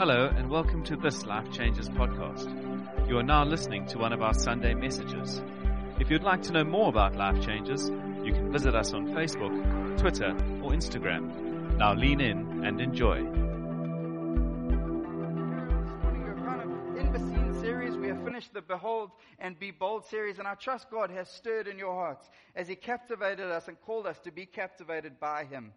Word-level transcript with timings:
Hello, 0.00 0.32
and 0.34 0.48
welcome 0.48 0.82
to 0.84 0.96
this 0.96 1.26
Life 1.26 1.52
Changes 1.52 1.90
podcast. 1.90 2.48
You 3.06 3.18
are 3.18 3.22
now 3.22 3.44
listening 3.44 3.84
to 3.88 3.98
one 3.98 4.14
of 4.14 4.22
our 4.22 4.32
Sunday 4.32 4.72
messages. 4.72 5.42
If 5.98 6.08
you'd 6.08 6.22
like 6.22 6.40
to 6.44 6.52
know 6.52 6.64
more 6.64 6.88
about 6.88 7.16
Life 7.16 7.44
Changes, 7.44 7.90
you 8.24 8.32
can 8.32 8.50
visit 8.50 8.74
us 8.74 8.94
on 8.94 9.08
Facebook, 9.08 9.98
Twitter, 9.98 10.30
or 10.62 10.70
Instagram. 10.70 11.76
Now 11.76 11.92
lean 11.92 12.22
in 12.22 12.64
and 12.64 12.80
enjoy. 12.80 13.20
Morning 13.20 13.52
we're 16.22 16.46
kind 16.46 16.62
of 16.62 16.70
in 16.96 17.12
the 17.12 17.18
scene 17.18 17.60
series. 17.60 17.94
We 17.94 18.08
have 18.08 18.24
finished 18.24 18.54
the 18.54 18.62
Behold 18.62 19.10
and 19.38 19.58
Be 19.58 19.70
Bold 19.70 20.06
series, 20.06 20.38
and 20.38 20.48
I 20.48 20.54
trust 20.54 20.90
God 20.90 21.10
has 21.10 21.28
stirred 21.28 21.68
in 21.68 21.78
your 21.78 21.92
hearts 21.92 22.26
as 22.56 22.68
He 22.68 22.74
captivated 22.74 23.50
us 23.50 23.68
and 23.68 23.78
called 23.82 24.06
us 24.06 24.18
to 24.20 24.30
be 24.32 24.46
captivated 24.46 25.20
by 25.20 25.44
Him. 25.44 25.74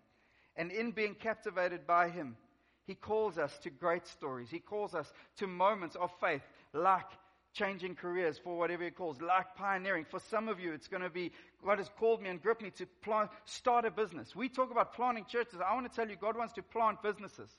And 0.56 0.72
in 0.72 0.92
being 0.92 1.16
captivated 1.16 1.86
by 1.86 2.08
Him, 2.08 2.38
He 2.86 2.96
calls 2.96 3.38
us 3.38 3.58
to 3.60 3.70
great 3.70 4.08
stories. 4.08 4.50
He 4.50 4.60
calls 4.60 4.94
us 4.94 5.12
to 5.38 5.48
moments 5.48 5.96
of 5.96 6.12
faith, 6.20 6.42
like 6.74 7.06
changing 7.54 7.96
careers 7.96 8.38
for 8.38 8.58
whatever 8.58 8.84
He 8.84 8.92
calls, 8.92 9.22
like 9.22 9.56
pioneering. 9.56 10.06
For 10.10 10.20
some 10.20 10.50
of 10.50 10.60
you, 10.60 10.74
it's 10.74 10.88
going 10.88 11.04
to 11.04 11.10
be 11.10 11.32
God 11.64 11.78
has 11.78 11.90
called 11.98 12.22
me 12.22 12.30
and 12.30 12.42
gripped 12.42 12.62
me 12.62 12.72
to 12.72 12.86
plant, 13.02 13.30
start 13.46 13.86
a 13.86 13.92
business. 13.92 14.36
We 14.36 14.50
talk 14.50 14.72
about 14.72 14.94
planting 14.94 15.26
churches. 15.26 15.60
I 15.66 15.74
want 15.74 15.90
to 15.90 15.96
tell 15.96 16.10
you, 16.10 16.16
God 16.16 16.38
wants 16.38 16.54
to 16.54 16.64
plant 16.64 17.02
businesses 17.02 17.50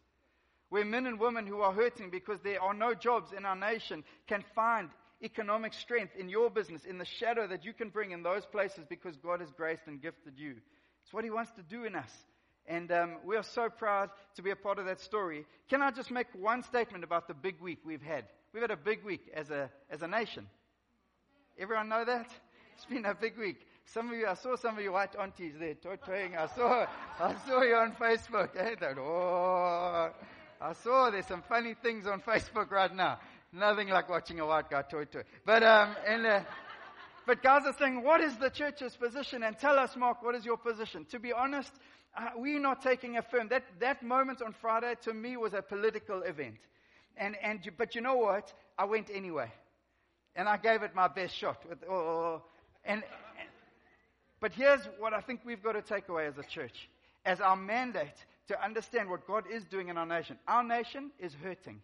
where 0.69 0.84
men 0.84 1.06
and 1.06 1.20
women 1.20 1.47
who 1.47 1.61
are 1.61 1.72
hurting 1.72 2.11
because 2.11 2.41
there 2.41 2.61
are 2.61 2.75
no 2.75 2.95
jobs 2.95 3.33
in 3.33 3.45
our 3.45 3.56
nation 3.56 4.02
can 4.27 4.42
find 4.55 4.91
economic 5.22 5.72
strength 5.72 6.16
in 6.19 6.28
your 6.28 6.50
business, 6.50 6.84
in 6.84 6.98
the 6.98 7.05
shadow 7.05 7.47
that 7.47 7.64
you 7.64 7.72
can 7.72 7.88
bring 7.88 8.11
in 8.11 8.22
those 8.22 8.45
places 8.45 8.84
because 8.88 9.16
God 9.16 9.41
has 9.41 9.50
graced 9.52 9.86
and 9.86 10.02
gifted 10.02 10.36
you. 10.36 10.56
It's 11.05 11.12
what 11.12 11.25
He 11.25 11.30
wants 11.30 11.52
to 11.52 11.62
do 11.62 11.84
in 11.84 11.95
us. 11.95 12.11
And 12.66 12.91
um, 12.92 13.16
we 13.24 13.36
are 13.36 13.42
so 13.42 13.68
proud 13.68 14.10
to 14.36 14.42
be 14.42 14.50
a 14.50 14.56
part 14.56 14.78
of 14.78 14.86
that 14.86 15.00
story. 15.00 15.45
Can 15.68 15.82
I 15.82 15.91
just 15.91 16.10
make 16.10 16.28
one 16.32 16.62
statement 16.62 17.05
about 17.05 17.28
the 17.28 17.34
big 17.34 17.61
week 17.61 17.80
we've 17.84 18.02
had? 18.02 18.25
We've 18.52 18.62
had 18.62 18.70
a 18.70 18.77
big 18.77 19.05
week 19.05 19.30
as 19.34 19.50
a, 19.50 19.70
as 19.91 20.02
a 20.02 20.08
nation. 20.08 20.47
Everyone 21.58 21.89
know 21.89 22.05
that? 22.05 22.30
It's 22.77 22.86
been 22.86 23.05
a 23.05 23.14
big 23.14 23.39
week. 23.39 23.58
Some 23.86 24.11
of 24.11 24.16
you, 24.16 24.27
I 24.27 24.34
saw 24.34 24.56
some 24.56 24.78
of 24.78 24.83
you 24.83 24.92
white 24.92 25.14
aunties 25.20 25.55
there 25.58 25.74
toying. 25.74 26.36
I 26.36 26.47
saw, 26.47 26.86
I 27.20 27.34
saw 27.47 27.62
you 27.62 27.74
on 27.74 27.92
Facebook. 27.92 28.56
Eh? 28.56 28.74
Oh, 28.98 30.11
I 30.61 30.72
saw 30.72 31.11
there's 31.11 31.27
some 31.27 31.42
funny 31.48 31.74
things 31.83 32.06
on 32.06 32.20
Facebook 32.20 32.70
right 32.70 32.94
now. 32.94 33.19
Nothing 33.52 33.89
like 33.89 34.08
watching 34.08 34.41
a 34.41 34.46
white 34.46 34.70
guy 34.70 34.83
toy 34.83 35.05
toy. 35.05 35.22
But, 35.44 35.62
um, 35.62 35.94
and, 36.06 36.27
uh, 36.27 36.41
but 37.27 37.42
guys 37.42 37.62
are 37.67 37.74
saying, 37.78 38.02
what 38.02 38.20
is 38.20 38.36
the 38.36 38.50
church's 38.50 38.96
position? 38.96 39.42
And 39.42 39.58
tell 39.58 39.78
us, 39.78 39.94
Mark, 39.96 40.22
what 40.22 40.34
is 40.34 40.44
your 40.44 40.56
position? 40.56 41.06
To 41.11 41.19
be 41.19 41.33
honest, 41.33 41.72
uh, 42.17 42.29
we're 42.37 42.61
not 42.61 42.83
taking 42.83 43.17
a 43.17 43.23
firm. 43.23 43.48
That, 43.48 43.65
that 43.81 44.03
moment 44.03 44.43
on 44.43 44.55
Friday 44.61 44.95
to 45.03 45.15
me 45.15 45.37
was 45.37 45.55
a 45.55 45.62
political 45.62 46.23
event. 46.23 46.59
And, 47.17 47.37
and, 47.43 47.61
but 47.77 47.95
you 47.95 48.01
know 48.01 48.17
what? 48.17 48.53
I 48.79 48.84
went 48.84 49.11
anyway. 49.12 49.51
And 50.37 50.48
I 50.48 50.57
gave 50.57 50.83
it 50.83 50.95
my 50.95 51.09
best 51.09 51.35
shot. 51.35 51.62
With, 51.69 51.79
oh, 51.89 52.42
and, 52.85 53.03
and, 53.39 53.48
but 54.41 54.53
here's 54.53 54.81
what 54.98 55.15
I 55.15 55.20
think 55.20 55.41
we've 55.45 55.62
got 55.62 55.73
to 55.73 55.83
take 55.83 56.09
away 56.09 56.27
as 56.27 56.39
a 56.39 56.42
church. 56.42 56.89
As 57.25 57.41
our 57.41 57.57
mandate 57.57 58.25
to 58.48 58.62
understand 58.62 59.09
what 59.09 59.27
God 59.27 59.45
is 59.51 59.65
doing 59.65 59.89
in 59.89 59.97
our 59.97 60.07
nation. 60.07 60.39
Our 60.47 60.62
nation 60.62 61.11
is 61.19 61.33
hurting. 61.42 61.81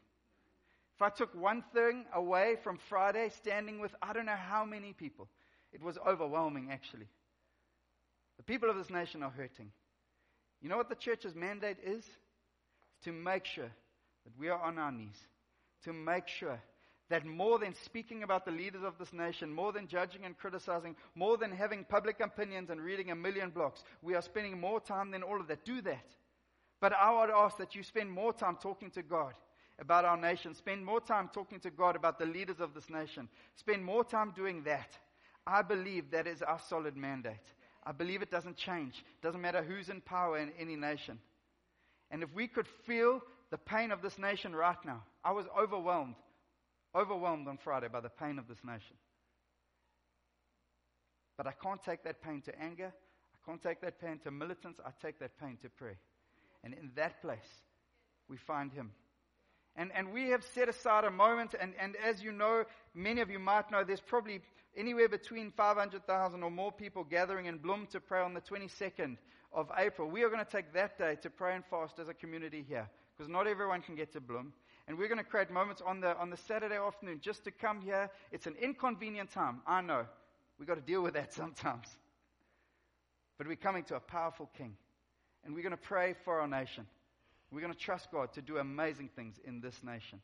If 0.96 1.02
I 1.02 1.08
took 1.08 1.34
one 1.34 1.64
thing 1.72 2.04
away 2.14 2.56
from 2.62 2.78
Friday, 2.88 3.30
standing 3.30 3.80
with 3.80 3.94
I 4.02 4.12
don't 4.12 4.26
know 4.26 4.36
how 4.36 4.64
many 4.64 4.92
people, 4.92 5.28
it 5.72 5.82
was 5.82 5.96
overwhelming 6.06 6.68
actually. 6.70 7.06
The 8.36 8.42
people 8.42 8.68
of 8.68 8.76
this 8.76 8.90
nation 8.90 9.22
are 9.22 9.30
hurting. 9.30 9.70
You 10.60 10.68
know 10.68 10.76
what 10.76 10.88
the 10.88 10.94
church's 10.94 11.34
mandate 11.34 11.78
is? 11.82 12.04
To 13.04 13.12
make 13.12 13.46
sure 13.46 13.70
that 14.24 14.38
we 14.38 14.48
are 14.48 14.60
on 14.60 14.78
our 14.78 14.92
knees, 14.92 15.18
to 15.84 15.92
make 15.92 16.28
sure 16.28 16.60
that 17.08 17.26
more 17.26 17.58
than 17.58 17.74
speaking 17.84 18.22
about 18.22 18.44
the 18.44 18.52
leaders 18.52 18.82
of 18.84 18.98
this 18.98 19.12
nation, 19.12 19.52
more 19.52 19.72
than 19.72 19.88
judging 19.88 20.24
and 20.24 20.38
criticizing, 20.38 20.94
more 21.14 21.36
than 21.36 21.50
having 21.50 21.84
public 21.84 22.20
opinions 22.20 22.70
and 22.70 22.80
reading 22.80 23.10
a 23.10 23.16
million 23.16 23.50
blocks, 23.50 23.82
we 24.02 24.14
are 24.14 24.22
spending 24.22 24.60
more 24.60 24.80
time 24.80 25.10
than 25.10 25.22
all 25.22 25.40
of 25.40 25.48
that. 25.48 25.64
Do 25.64 25.80
that. 25.82 26.06
But 26.80 26.92
I 26.92 27.10
would 27.20 27.30
ask 27.30 27.58
that 27.58 27.74
you 27.74 27.82
spend 27.82 28.10
more 28.10 28.32
time 28.32 28.56
talking 28.62 28.90
to 28.92 29.02
God 29.02 29.34
about 29.80 30.04
our 30.04 30.16
nation. 30.16 30.54
Spend 30.54 30.84
more 30.84 31.00
time 31.00 31.30
talking 31.32 31.58
to 31.60 31.70
God 31.70 31.96
about 31.96 32.18
the 32.18 32.26
leaders 32.26 32.60
of 32.60 32.74
this 32.74 32.88
nation. 32.88 33.28
Spend 33.56 33.84
more 33.84 34.04
time 34.04 34.32
doing 34.36 34.62
that. 34.64 34.96
I 35.46 35.62
believe 35.62 36.10
that 36.10 36.26
is 36.26 36.42
our 36.42 36.60
solid 36.68 36.96
mandate. 36.96 37.34
I 37.84 37.92
believe 37.92 38.22
it 38.22 38.30
doesn't 38.30 38.56
change. 38.56 38.94
It 38.98 39.22
doesn't 39.22 39.40
matter 39.40 39.62
who's 39.62 39.88
in 39.88 40.00
power 40.00 40.38
in 40.38 40.50
any 40.58 40.76
nation. 40.76 41.18
And 42.10 42.22
if 42.22 42.32
we 42.34 42.46
could 42.46 42.66
feel 42.86 43.20
the 43.50 43.58
pain 43.58 43.90
of 43.90 44.02
this 44.02 44.18
nation 44.18 44.54
right 44.54 44.76
now, 44.84 45.02
I 45.24 45.32
was 45.32 45.46
overwhelmed, 45.58 46.16
overwhelmed 46.94 47.48
on 47.48 47.58
Friday 47.58 47.88
by 47.88 48.00
the 48.00 48.08
pain 48.08 48.38
of 48.38 48.48
this 48.48 48.58
nation. 48.64 48.96
But 51.36 51.46
I 51.46 51.52
can't 51.52 51.82
take 51.82 52.04
that 52.04 52.22
pain 52.22 52.42
to 52.42 52.60
anger. 52.60 52.92
I 52.92 53.50
can't 53.50 53.62
take 53.62 53.80
that 53.80 54.00
pain 54.00 54.18
to 54.24 54.30
militance. 54.30 54.78
I 54.84 54.90
take 55.00 55.18
that 55.20 55.38
pain 55.40 55.56
to 55.62 55.70
prayer. 55.70 55.98
And 56.62 56.74
in 56.74 56.90
that 56.96 57.22
place, 57.22 57.38
we 58.28 58.36
find 58.36 58.72
Him. 58.72 58.90
And, 59.76 59.90
and 59.94 60.12
we 60.12 60.28
have 60.30 60.44
set 60.54 60.68
aside 60.68 61.04
a 61.04 61.10
moment, 61.10 61.54
and, 61.58 61.72
and 61.80 61.96
as 62.04 62.22
you 62.22 62.32
know, 62.32 62.64
many 62.94 63.20
of 63.20 63.30
you 63.30 63.38
might 63.38 63.70
know, 63.70 63.84
there's 63.84 64.00
probably 64.00 64.40
anywhere 64.76 65.08
between 65.08 65.50
500,000 65.50 66.42
or 66.42 66.50
more 66.50 66.72
people 66.72 67.04
gathering 67.04 67.46
in 67.46 67.58
Bloem 67.58 67.88
to 67.90 68.00
pray 68.00 68.20
on 68.20 68.34
the 68.34 68.40
22nd 68.40 69.16
of 69.52 69.70
April. 69.76 70.08
We 70.08 70.22
are 70.22 70.28
going 70.28 70.44
to 70.44 70.50
take 70.50 70.72
that 70.74 70.98
day 70.98 71.16
to 71.22 71.30
pray 71.30 71.54
and 71.54 71.64
fast 71.64 71.98
as 71.98 72.08
a 72.08 72.14
community 72.14 72.64
here, 72.66 72.88
because 73.16 73.28
not 73.28 73.46
everyone 73.46 73.82
can 73.82 73.96
get 73.96 74.12
to 74.12 74.20
Bloem. 74.20 74.52
And 74.86 74.98
we're 74.98 75.08
going 75.08 75.18
to 75.18 75.24
create 75.24 75.50
moments 75.50 75.82
on 75.84 76.00
the, 76.00 76.16
on 76.16 76.30
the 76.30 76.36
Saturday 76.36 76.76
afternoon 76.76 77.20
just 77.20 77.44
to 77.44 77.50
come 77.50 77.80
here. 77.80 78.10
It's 78.32 78.46
an 78.46 78.56
inconvenient 78.60 79.30
time, 79.30 79.60
I 79.66 79.80
know. 79.80 80.06
We've 80.58 80.68
got 80.68 80.76
to 80.76 80.80
deal 80.80 81.02
with 81.02 81.14
that 81.14 81.32
sometimes. 81.34 81.86
But 83.38 83.46
we're 83.46 83.56
coming 83.56 83.84
to 83.84 83.96
a 83.96 84.00
powerful 84.00 84.50
King. 84.56 84.76
And 85.44 85.54
we're 85.54 85.62
going 85.62 85.70
to 85.70 85.76
pray 85.76 86.14
for 86.24 86.40
our 86.40 86.48
nation. 86.48 86.86
We're 87.50 87.60
going 87.60 87.72
to 87.72 87.78
trust 87.78 88.10
God 88.12 88.32
to 88.34 88.42
do 88.42 88.58
amazing 88.58 89.10
things 89.16 89.40
in 89.44 89.60
this 89.60 89.82
nation. 89.82 90.20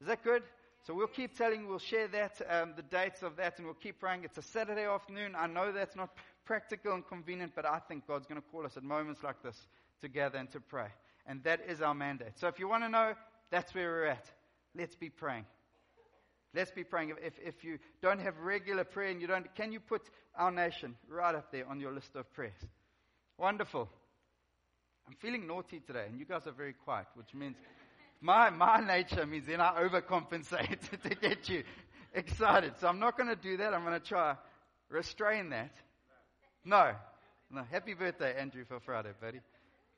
Is 0.00 0.06
that 0.06 0.24
good? 0.24 0.42
So 0.84 0.94
we'll 0.94 1.06
keep 1.06 1.36
telling, 1.36 1.68
we'll 1.68 1.78
share 1.78 2.08
that, 2.08 2.40
um, 2.48 2.72
the 2.76 2.82
dates 2.82 3.22
of 3.22 3.36
that, 3.36 3.58
and 3.58 3.66
we'll 3.66 3.74
keep 3.74 4.00
praying. 4.00 4.24
It's 4.24 4.38
a 4.38 4.42
Saturday 4.42 4.84
afternoon. 4.84 5.34
I 5.36 5.46
know 5.46 5.70
that's 5.70 5.94
not 5.94 6.10
practical 6.44 6.92
and 6.94 7.06
convenient, 7.06 7.52
but 7.54 7.64
I 7.64 7.78
think 7.78 8.06
God's 8.08 8.26
going 8.26 8.40
to 8.40 8.46
call 8.48 8.66
us 8.66 8.76
at 8.76 8.82
moments 8.82 9.22
like 9.22 9.40
this 9.44 9.56
to 10.00 10.08
gather 10.08 10.38
and 10.38 10.50
to 10.50 10.60
pray. 10.60 10.88
And 11.24 11.44
that 11.44 11.60
is 11.68 11.80
our 11.80 11.94
mandate. 11.94 12.32
So 12.34 12.48
if 12.48 12.58
you 12.58 12.68
want 12.68 12.82
to 12.82 12.88
know, 12.88 13.14
that's 13.50 13.72
where 13.74 13.90
we're 13.90 14.06
at. 14.06 14.28
Let's 14.74 14.96
be 14.96 15.08
praying. 15.08 15.46
Let's 16.52 16.72
be 16.72 16.82
praying. 16.82 17.14
If, 17.24 17.34
if 17.38 17.62
you 17.62 17.78
don't 18.02 18.20
have 18.20 18.38
regular 18.38 18.82
prayer 18.82 19.10
and 19.10 19.20
you 19.20 19.28
don't, 19.28 19.54
can 19.54 19.70
you 19.70 19.78
put 19.78 20.02
our 20.34 20.50
nation 20.50 20.96
right 21.08 21.34
up 21.34 21.52
there 21.52 21.68
on 21.68 21.78
your 21.78 21.92
list 21.92 22.16
of 22.16 22.30
prayers? 22.32 22.52
Wonderful. 23.38 23.88
I'm 25.06 25.14
feeling 25.20 25.46
naughty 25.46 25.80
today, 25.80 26.06
and 26.08 26.18
you 26.18 26.24
guys 26.24 26.46
are 26.46 26.52
very 26.52 26.72
quiet, 26.72 27.06
which 27.14 27.34
means 27.34 27.56
my, 28.22 28.50
my 28.50 28.80
nature 28.80 29.26
means 29.26 29.46
then 29.46 29.60
I 29.60 29.82
overcompensate 29.82 31.02
to 31.02 31.14
get 31.14 31.48
you 31.48 31.64
excited. 32.14 32.74
So 32.78 32.86
I'm 32.86 33.00
not 33.00 33.16
going 33.18 33.28
to 33.28 33.36
do 33.36 33.56
that. 33.58 33.74
I'm 33.74 33.84
going 33.84 34.00
to 34.00 34.06
try 34.06 34.36
restrain 34.88 35.50
that. 35.50 35.74
No. 36.64 36.92
No. 37.50 37.64
Happy 37.70 37.94
birthday, 37.94 38.34
Andrew, 38.38 38.64
for 38.64 38.78
Friday, 38.78 39.10
buddy. 39.20 39.40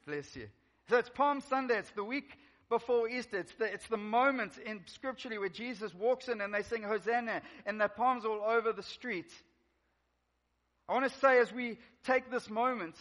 Bless 0.07 0.35
you. 0.35 0.49
So 0.89 0.97
it's 0.97 1.11
Palm 1.11 1.43
Sunday. 1.43 1.79
It's 1.79 1.91
the 1.91 2.05
week 2.05 2.39
before 2.71 3.09
Easter. 3.09 3.39
It's 3.39 3.55
the, 3.55 3.67
it's 3.67 3.89
the 3.89 3.99
moment 3.99 4.53
in 4.65 4.81
scripturally 4.87 5.39
where 5.39 5.49
Jesus 5.51 5.95
walks 5.95 6.29
in 6.29 6.41
and 6.41 6.53
they 6.53 6.63
sing 6.63 6.83
Hosanna 6.83 7.43
and 7.67 7.81
the 7.81 7.89
palms 7.89 8.25
all 8.25 8.43
over 8.43 8.73
the 8.73 8.83
street. 8.83 9.31
I 10.89 10.95
want 10.95 11.11
to 11.11 11.19
say 11.19 11.39
as 11.39 11.53
we 11.53 11.79
take 12.05 12.31
this 12.31 12.49
moment, 12.49 12.97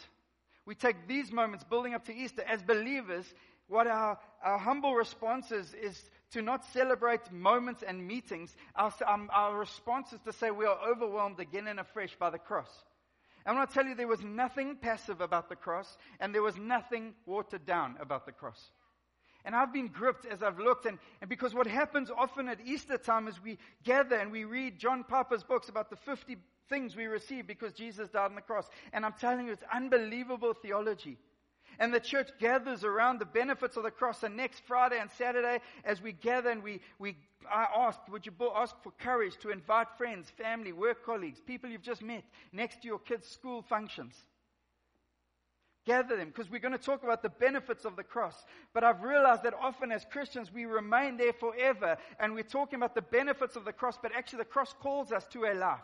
we 0.66 0.76
take 0.76 1.08
these 1.08 1.32
moments 1.32 1.64
building 1.64 1.94
up 1.94 2.06
to 2.06 2.16
Easter 2.16 2.44
as 2.48 2.62
believers, 2.62 3.26
what 3.68 3.88
our, 3.88 4.18
our 4.44 4.58
humble 4.58 4.96
response 4.96 5.52
is, 5.52 5.74
is 5.74 6.10
to 6.32 6.42
not 6.42 6.66
celebrate 6.66 7.32
moments 7.32 7.84
and 7.84 8.06
meetings. 8.06 8.56
Our, 8.76 8.94
um, 9.08 9.30
our 9.34 9.58
response 9.58 10.14
is 10.14 10.20
to 10.22 10.34
say 10.34 10.52
we 10.52 10.66
are 10.66 10.78
overwhelmed 10.88 11.40
again 11.40 11.68
and 11.68 11.80
afresh 11.80 12.16
by 12.20 12.30
the 12.30 12.40
cross. 12.40 12.70
And 13.46 13.56
I 13.56 13.60
want 13.60 13.70
to 13.70 13.74
tell 13.74 13.86
you 13.86 13.96
there 13.96 14.08
was 14.08 14.24
nothing 14.24 14.76
passive 14.76 15.22
about 15.22 15.50
the 15.50 15.56
cross, 15.56 15.98
and 16.20 16.34
there 16.34 16.42
was 16.42 16.58
nothing 16.58 17.14
watered 17.26 17.66
down 17.66 17.98
about 18.00 18.26
the 18.26 18.32
cross. 18.32 18.72
And 19.46 19.56
I've 19.56 19.74
been 19.74 19.90
gripped 19.90 20.26
as 20.26 20.42
I've 20.42 20.60
looked, 20.60 20.86
and, 20.86 20.98
and 21.20 21.30
because 21.30 21.54
what 21.54 21.68
happens 21.68 22.10
often 22.10 22.48
at 22.48 22.60
Easter 22.66 22.98
time 22.98 23.28
is 23.28 23.44
we 23.44 23.58
gather 23.84 24.16
and 24.16 24.32
we 24.32 24.46
read 24.46 24.80
John 24.80 25.04
Piper's 25.04 25.44
books 25.44 25.68
about 25.68 25.90
the 25.90 25.98
50 25.98 26.38
things 26.70 26.96
we 26.96 27.06
receive 27.06 27.46
because 27.46 27.74
Jesus 27.74 28.08
died 28.10 28.26
on 28.26 28.36
the 28.36 28.42
cross. 28.42 28.70
And 28.94 29.06
I'm 29.06 29.14
telling 29.20 29.48
you, 29.48 29.54
it's 29.54 29.64
unbelievable 29.74 30.54
theology. 30.54 31.18
And 31.80 31.94
the 31.94 32.00
church 32.00 32.30
gathers 32.40 32.84
around 32.84 33.20
the 33.20 33.26
benefits 33.26 33.78
of 33.78 33.84
the 33.84 33.92
cross. 33.92 34.24
And 34.24 34.36
next 34.36 34.64
Friday 34.66 35.00
and 35.00 35.10
Saturday, 35.12 35.60
as 35.84 36.02
we 36.02 36.12
gather 36.12 36.50
and 36.50 36.64
we, 36.64 36.82
we 37.00 37.18
I 37.52 37.68
asked, 37.76 38.10
would 38.10 38.26
you 38.26 38.32
ask 38.56 38.76
for 38.84 38.92
courage 39.00 39.36
to 39.42 39.50
invite 39.50 39.88
friends, 39.98 40.30
family, 40.30 40.72
work 40.72 41.06
colleagues, 41.06 41.42
people 41.46 41.70
you've 41.70 41.82
just 41.82 42.02
met 42.02 42.24
next 42.52 42.82
to 42.82 42.88
your 42.88 43.00
kids' 43.00 43.28
school 43.28 43.62
functions? 43.62 44.16
gather 45.86 46.16
them 46.16 46.28
because 46.28 46.50
we're 46.50 46.60
going 46.60 46.72
to 46.72 46.78
talk 46.78 47.04
about 47.04 47.22
the 47.22 47.30
benefits 47.30 47.86
of 47.86 47.96
the 47.96 48.04
cross. 48.04 48.46
But 48.74 48.84
I've 48.84 49.04
realized 49.04 49.44
that 49.44 49.54
often 49.54 49.92
as 49.92 50.06
Christians, 50.06 50.52
we 50.52 50.66
remain 50.66 51.18
there 51.18 51.34
forever 51.34 51.98
and 52.20 52.34
we're 52.34 52.44
talking 52.44 52.78
about 52.78 52.96
the 52.96 53.02
benefits 53.02 53.56
of 53.56 53.66
the 53.66 53.74
cross, 53.74 53.98
but 54.02 54.12
actually 54.16 54.40
the 54.40 54.46
cross 54.46 54.74
calls 54.80 55.12
us 55.12 55.26
to 55.34 55.46
a 55.46 55.54
life. 55.54 55.80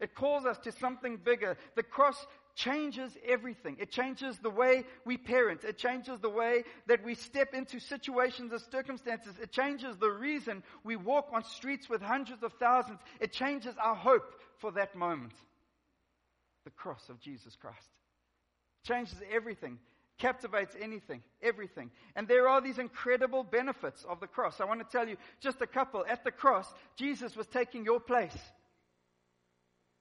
It 0.00 0.14
calls 0.14 0.46
us 0.46 0.58
to 0.58 0.72
something 0.72 1.16
bigger. 1.16 1.56
The 1.76 1.82
cross 1.82 2.26
changes 2.54 3.16
everything. 3.26 3.76
It 3.80 3.90
changes 3.90 4.38
the 4.38 4.50
way 4.50 4.84
we 5.04 5.16
parent. 5.16 5.64
It 5.64 5.78
changes 5.78 6.18
the 6.20 6.28
way 6.28 6.64
that 6.86 7.04
we 7.04 7.14
step 7.14 7.54
into 7.54 7.80
situations 7.80 8.52
and 8.52 8.60
circumstances. 8.70 9.34
It 9.40 9.52
changes 9.52 9.96
the 9.96 10.10
reason 10.10 10.62
we 10.84 10.96
walk 10.96 11.28
on 11.32 11.44
streets 11.44 11.88
with 11.88 12.02
hundreds 12.02 12.42
of 12.42 12.52
thousands. 12.54 13.00
It 13.20 13.32
changes 13.32 13.74
our 13.82 13.94
hope 13.94 14.34
for 14.58 14.72
that 14.72 14.94
moment. 14.94 15.32
The 16.64 16.70
cross 16.70 17.08
of 17.08 17.20
Jesus 17.20 17.56
Christ 17.56 17.88
changes 18.84 19.16
everything, 19.32 19.78
captivates 20.18 20.76
anything, 20.80 21.22
everything. 21.42 21.90
And 22.16 22.28
there 22.28 22.48
are 22.48 22.60
these 22.60 22.78
incredible 22.78 23.44
benefits 23.44 24.04
of 24.08 24.20
the 24.20 24.26
cross. 24.26 24.60
I 24.60 24.64
want 24.64 24.80
to 24.80 24.96
tell 24.96 25.08
you 25.08 25.16
just 25.40 25.60
a 25.60 25.66
couple. 25.66 26.04
At 26.08 26.24
the 26.24 26.30
cross, 26.30 26.72
Jesus 26.96 27.36
was 27.36 27.46
taking 27.46 27.84
your 27.84 28.00
place. 28.00 28.36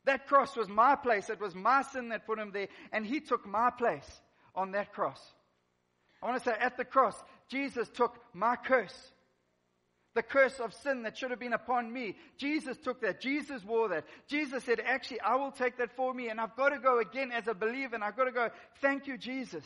That 0.05 0.27
cross 0.27 0.55
was 0.55 0.67
my 0.67 0.95
place. 0.95 1.29
It 1.29 1.39
was 1.39 1.53
my 1.53 1.83
sin 1.83 2.09
that 2.09 2.25
put 2.25 2.39
him 2.39 2.51
there. 2.51 2.67
And 2.91 3.05
he 3.05 3.19
took 3.19 3.47
my 3.47 3.69
place 3.69 4.21
on 4.55 4.71
that 4.71 4.93
cross. 4.93 5.19
I 6.21 6.27
want 6.27 6.43
to 6.43 6.49
say 6.49 6.55
at 6.59 6.77
the 6.77 6.85
cross, 6.85 7.15
Jesus 7.49 7.89
took 7.89 8.15
my 8.33 8.55
curse. 8.55 9.11
The 10.13 10.23
curse 10.23 10.59
of 10.59 10.73
sin 10.73 11.03
that 11.03 11.17
should 11.17 11.31
have 11.31 11.39
been 11.39 11.53
upon 11.53 11.91
me. 11.91 12.15
Jesus 12.37 12.77
took 12.77 13.01
that. 13.01 13.21
Jesus 13.21 13.63
wore 13.63 13.89
that. 13.89 14.05
Jesus 14.27 14.63
said, 14.63 14.81
actually, 14.85 15.21
I 15.21 15.35
will 15.35 15.51
take 15.51 15.77
that 15.77 15.95
for 15.95 16.13
me 16.13 16.29
and 16.29 16.39
I've 16.39 16.55
got 16.55 16.69
to 16.69 16.79
go 16.79 16.99
again 16.99 17.31
as 17.31 17.47
a 17.47 17.53
believer 17.53 17.95
and 17.95 18.03
I've 18.03 18.17
got 18.17 18.25
to 18.25 18.31
go, 18.31 18.49
thank 18.81 19.07
you, 19.07 19.17
Jesus. 19.17 19.63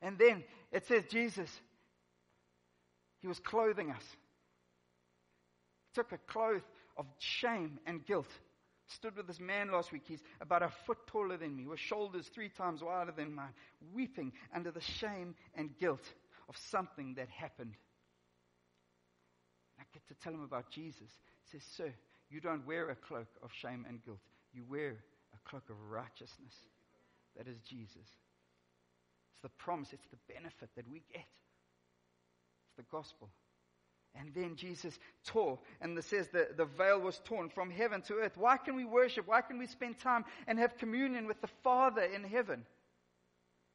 And 0.00 0.18
then 0.18 0.42
it 0.72 0.86
says, 0.86 1.04
Jesus, 1.08 1.48
He 3.20 3.28
was 3.28 3.38
clothing 3.38 3.90
us. 3.90 4.02
He 5.86 6.00
took 6.00 6.10
a 6.10 6.18
cloth 6.18 6.62
of 6.96 7.06
shame 7.18 7.78
and 7.86 8.04
guilt. 8.04 8.28
Stood 8.86 9.16
with 9.16 9.26
this 9.26 9.40
man 9.40 9.70
last 9.70 9.92
week. 9.92 10.02
He's 10.06 10.22
about 10.40 10.62
a 10.62 10.70
foot 10.86 10.98
taller 11.06 11.36
than 11.36 11.56
me, 11.56 11.66
with 11.66 11.78
shoulders 11.78 12.28
three 12.34 12.50
times 12.50 12.82
wider 12.82 13.12
than 13.12 13.34
mine, 13.34 13.54
weeping 13.94 14.32
under 14.54 14.70
the 14.70 14.80
shame 14.80 15.34
and 15.54 15.70
guilt 15.78 16.02
of 16.48 16.56
something 16.70 17.14
that 17.14 17.28
happened 17.28 17.74
I 19.82 19.84
get 19.92 20.06
to 20.08 20.14
tell 20.22 20.32
him 20.32 20.44
about 20.44 20.70
Jesus. 20.70 21.10
He 21.42 21.58
says, 21.58 21.66
Sir, 21.76 21.92
you 22.30 22.40
don't 22.40 22.64
wear 22.66 22.90
a 22.90 22.94
cloak 22.94 23.26
of 23.42 23.50
shame 23.52 23.84
and 23.88 24.02
guilt. 24.04 24.20
You 24.52 24.64
wear 24.68 24.96
a 25.34 25.48
cloak 25.48 25.64
of 25.70 25.76
righteousness. 25.90 26.54
That 27.36 27.48
is 27.48 27.58
Jesus. 27.68 28.06
It's 29.32 29.42
the 29.42 29.48
promise, 29.58 29.88
it's 29.92 30.06
the 30.10 30.32
benefit 30.32 30.70
that 30.76 30.88
we 30.88 31.02
get. 31.12 31.26
It's 32.66 32.76
the 32.76 32.84
gospel. 32.90 33.28
And 34.14 34.34
then 34.34 34.56
Jesus 34.56 34.98
tore, 35.24 35.58
and 35.80 35.96
it 35.96 36.04
says 36.04 36.28
the, 36.28 36.48
the 36.54 36.66
veil 36.66 37.00
was 37.00 37.20
torn 37.24 37.48
from 37.48 37.70
heaven 37.70 38.02
to 38.02 38.14
earth. 38.16 38.36
Why 38.36 38.58
can 38.58 38.76
we 38.76 38.84
worship? 38.84 39.26
Why 39.26 39.40
can 39.40 39.58
we 39.58 39.66
spend 39.66 39.98
time 39.98 40.26
and 40.46 40.58
have 40.58 40.76
communion 40.76 41.26
with 41.26 41.40
the 41.40 41.48
Father 41.64 42.02
in 42.02 42.22
heaven? 42.22 42.66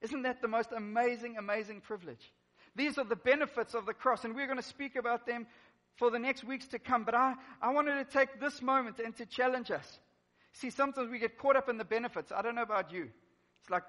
Isn't 0.01 0.21
that 0.23 0.41
the 0.41 0.47
most 0.47 0.69
amazing, 0.75 1.37
amazing 1.37 1.81
privilege? 1.81 2.31
These 2.75 2.99
are 2.99 3.03
the 3.03 3.15
benefits 3.15 3.73
of 3.73 3.87
the 3.87 3.93
cross, 3.93 4.25
and 4.25 4.35
we're 4.35 4.45
going 4.45 4.57
to 4.57 4.63
speak 4.63 4.95
about 4.95 5.25
them 5.25 5.47
for 5.95 6.11
the 6.11 6.19
next 6.19 6.43
weeks 6.43 6.67
to 6.67 6.79
come. 6.79 7.03
But 7.03 7.15
I, 7.15 7.33
I 7.59 7.73
wanted 7.73 7.95
to 7.95 8.05
take 8.05 8.39
this 8.39 8.61
moment 8.61 8.99
and 9.03 9.15
to 9.17 9.25
challenge 9.25 9.71
us. 9.71 9.99
See, 10.53 10.69
sometimes 10.69 11.09
we 11.09 11.17
get 11.17 11.39
caught 11.39 11.55
up 11.55 11.69
in 11.69 11.79
the 11.79 11.85
benefits. 11.85 12.31
I 12.31 12.43
don't 12.43 12.53
know 12.53 12.61
about 12.61 12.91
you. 12.91 13.09
It's 13.61 13.69
like 13.71 13.83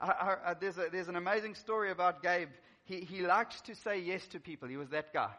uh, 0.00 0.04
I, 0.06 0.50
I, 0.50 0.54
there's, 0.54 0.76
a, 0.76 0.88
there's 0.92 1.08
an 1.08 1.16
amazing 1.16 1.54
story 1.54 1.90
about 1.90 2.22
Gabe. 2.22 2.48
He, 2.84 3.00
he 3.00 3.22
likes 3.22 3.62
to 3.62 3.74
say 3.74 3.98
yes 3.98 4.26
to 4.28 4.40
people. 4.40 4.68
He 4.68 4.76
was 4.76 4.90
that 4.90 5.14
guy. 5.14 5.30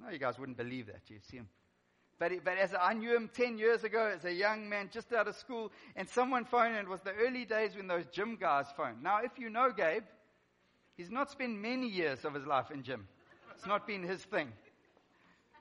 No, 0.00 0.10
you 0.10 0.18
guys 0.18 0.38
wouldn't 0.38 0.56
believe 0.56 0.86
that. 0.86 1.02
You 1.08 1.18
see 1.20 1.38
him. 1.38 1.48
But, 2.18 2.32
but 2.44 2.58
as 2.58 2.74
I 2.78 2.92
knew 2.92 3.16
him 3.16 3.30
10 3.32 3.56
years 3.56 3.82
ago 3.82 4.12
as 4.14 4.24
a 4.26 4.32
young 4.32 4.68
man 4.68 4.90
just 4.92 5.12
out 5.12 5.26
of 5.26 5.36
school, 5.36 5.72
and 5.96 6.08
someone 6.08 6.44
phoned, 6.44 6.76
and 6.76 6.86
it 6.86 6.90
was 6.90 7.00
the 7.00 7.12
early 7.12 7.46
days 7.46 7.74
when 7.76 7.86
those 7.86 8.04
gym 8.12 8.36
guys 8.38 8.66
phoned. 8.76 9.02
Now, 9.02 9.20
if 9.22 9.38
you 9.38 9.48
know 9.48 9.70
Gabe, 9.74 10.02
he's 10.96 11.10
not 11.10 11.30
spent 11.30 11.58
many 11.58 11.88
years 11.88 12.24
of 12.24 12.34
his 12.34 12.46
life 12.46 12.70
in 12.70 12.82
gym. 12.82 13.08
It's 13.56 13.66
not 13.66 13.86
been 13.86 14.02
his 14.02 14.22
thing. 14.22 14.52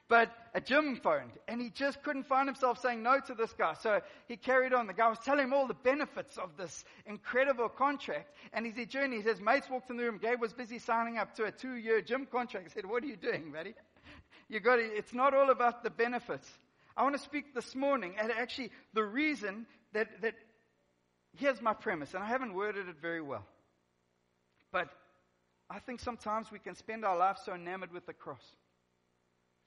But 0.10 0.32
a 0.56 0.60
gym 0.60 0.96
phoned, 0.96 1.32
and 1.48 1.62
he 1.62 1.70
just 1.70 2.02
couldn't 2.02 2.24
find 2.24 2.50
himself 2.50 2.82
saying 2.82 3.04
no 3.04 3.20
to 3.28 3.36
this 3.36 3.54
guy. 3.54 3.76
So 3.76 4.02
he 4.28 4.36
carried 4.36 4.74
on. 4.74 4.88
The 4.88 4.94
guy 4.94 5.08
was 5.08 5.20
telling 5.20 5.46
him 5.46 5.54
all 5.54 5.68
the 5.68 5.76
benefits 5.76 6.38
of 6.38 6.58
this 6.58 6.84
incredible 7.06 7.70
contract. 7.70 8.36
And 8.52 8.66
as 8.66 8.76
he 8.76 8.88
journeyed, 8.88 9.24
his 9.24 9.40
mates 9.40 9.70
walked 9.70 9.92
in 9.92 9.98
the 9.98 10.04
room. 10.04 10.18
Gabe 10.18 10.42
was 10.42 10.52
busy 10.52 10.80
signing 10.80 11.20
up 11.20 11.36
to 11.36 11.46
a 11.46 11.52
two-year 11.52 12.02
gym 12.02 12.26
contract. 12.26 12.68
He 12.68 12.74
said, 12.74 12.88
"What 12.88 13.04
are 13.04 13.08
you 13.08 13.18
doing, 13.18 13.52
buddy? 13.52 13.76
You 14.50 14.60
got 14.60 14.78
to, 14.78 14.82
It's 14.82 15.14
not 15.14 15.34
all 15.34 15.50
about 15.50 15.84
the 15.84 15.90
benefits." 15.90 16.50
I 16.98 17.04
want 17.04 17.16
to 17.16 17.22
speak 17.22 17.54
this 17.54 17.76
morning 17.76 18.16
at 18.18 18.30
actually 18.32 18.72
the 18.94 19.04
reason 19.04 19.66
that 19.94 20.22
that 20.22 20.36
here's 21.38 21.62
my 21.62 21.74
premise, 21.74 22.14
and 22.14 22.24
I 22.24 22.28
haven't 22.28 22.54
worded 22.54 22.90
it 22.90 22.98
very 23.02 23.22
well, 23.22 23.46
but 24.72 24.90
I 25.70 25.80
think 25.80 26.00
sometimes 26.00 26.52
we 26.52 26.60
can 26.60 26.76
spend 26.76 27.06
our 27.06 27.16
life 27.18 27.38
so 27.46 27.54
enamored 27.54 27.92
with 27.92 28.06
the 28.06 28.14
cross 28.14 28.44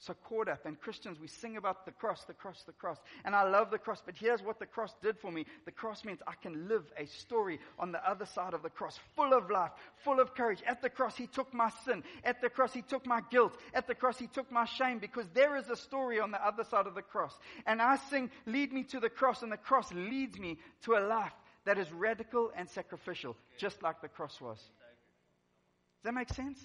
so 0.02 0.14
caught 0.25 0.49
up. 0.49 0.66
And 0.66 0.81
Christians, 0.81 1.20
we 1.20 1.28
sing 1.28 1.56
about 1.56 1.87
the 1.87 1.93
cross, 1.93 2.25
the 2.25 2.32
cross, 2.32 2.64
the 2.66 2.72
cross. 2.72 2.99
And 3.25 3.37
I 3.37 3.49
love 3.49 3.70
the 3.70 3.78
cross, 3.78 4.02
but 4.04 4.16
here's 4.16 4.43
what 4.43 4.58
the 4.58 4.66
cross 4.66 4.93
did 5.00 5.16
for 5.16 5.31
me. 5.31 5.46
The 5.64 5.70
cross 5.70 6.04
means 6.04 6.19
I 6.26 6.32
can 6.43 6.66
live 6.69 6.82
a 6.99 7.06
story 7.06 7.60
on 7.78 7.93
the 7.93 8.08
other 8.08 8.26
side 8.26 8.52
of 8.52 8.64
the 8.64 8.70
cross, 8.70 8.99
full 9.14 9.32
of 9.32 9.49
life, 9.49 9.70
full 10.04 10.19
of 10.19 10.34
courage. 10.34 10.60
At 10.66 10.82
the 10.82 10.90
cross, 10.90 11.16
He 11.16 11.28
took 11.28 11.54
my 11.54 11.70
sin. 11.84 12.02
At 12.25 12.40
the 12.40 12.50
cross, 12.50 12.72
He 12.72 12.82
took 12.82 13.06
my 13.06 13.20
guilt. 13.31 13.56
At 13.75 13.87
the 13.87 13.94
cross, 13.94 14.19
He 14.19 14.26
took 14.26 14.50
my 14.50 14.64
shame 14.64 14.99
because 14.99 15.26
there 15.34 15.56
is 15.56 15.70
a 15.70 15.76
story 15.76 16.19
on 16.19 16.32
the 16.32 16.44
other 16.44 16.64
side 16.64 16.88
of 16.88 16.96
the 16.96 17.02
cross. 17.02 17.38
And 17.64 17.81
I 17.81 17.96
sing, 18.10 18.28
lead 18.44 18.72
me 18.72 18.82
to 18.84 18.98
the 18.98 19.10
cross, 19.10 19.43
and 19.43 19.52
the 19.52 19.56
cross 19.56 19.93
leads 19.93 20.37
me 20.37 20.58
to 20.82 20.96
a 20.96 21.06
life 21.06 21.32
that 21.64 21.78
is 21.78 21.93
radical 21.93 22.50
and 22.56 22.69
sacrificial, 22.69 23.37
just 23.56 23.81
like 23.84 24.00
the 24.02 24.08
cross 24.08 24.40
was. 24.40 24.58
Does 24.58 24.66
that 26.05 26.14
make 26.14 26.31
sense? 26.31 26.58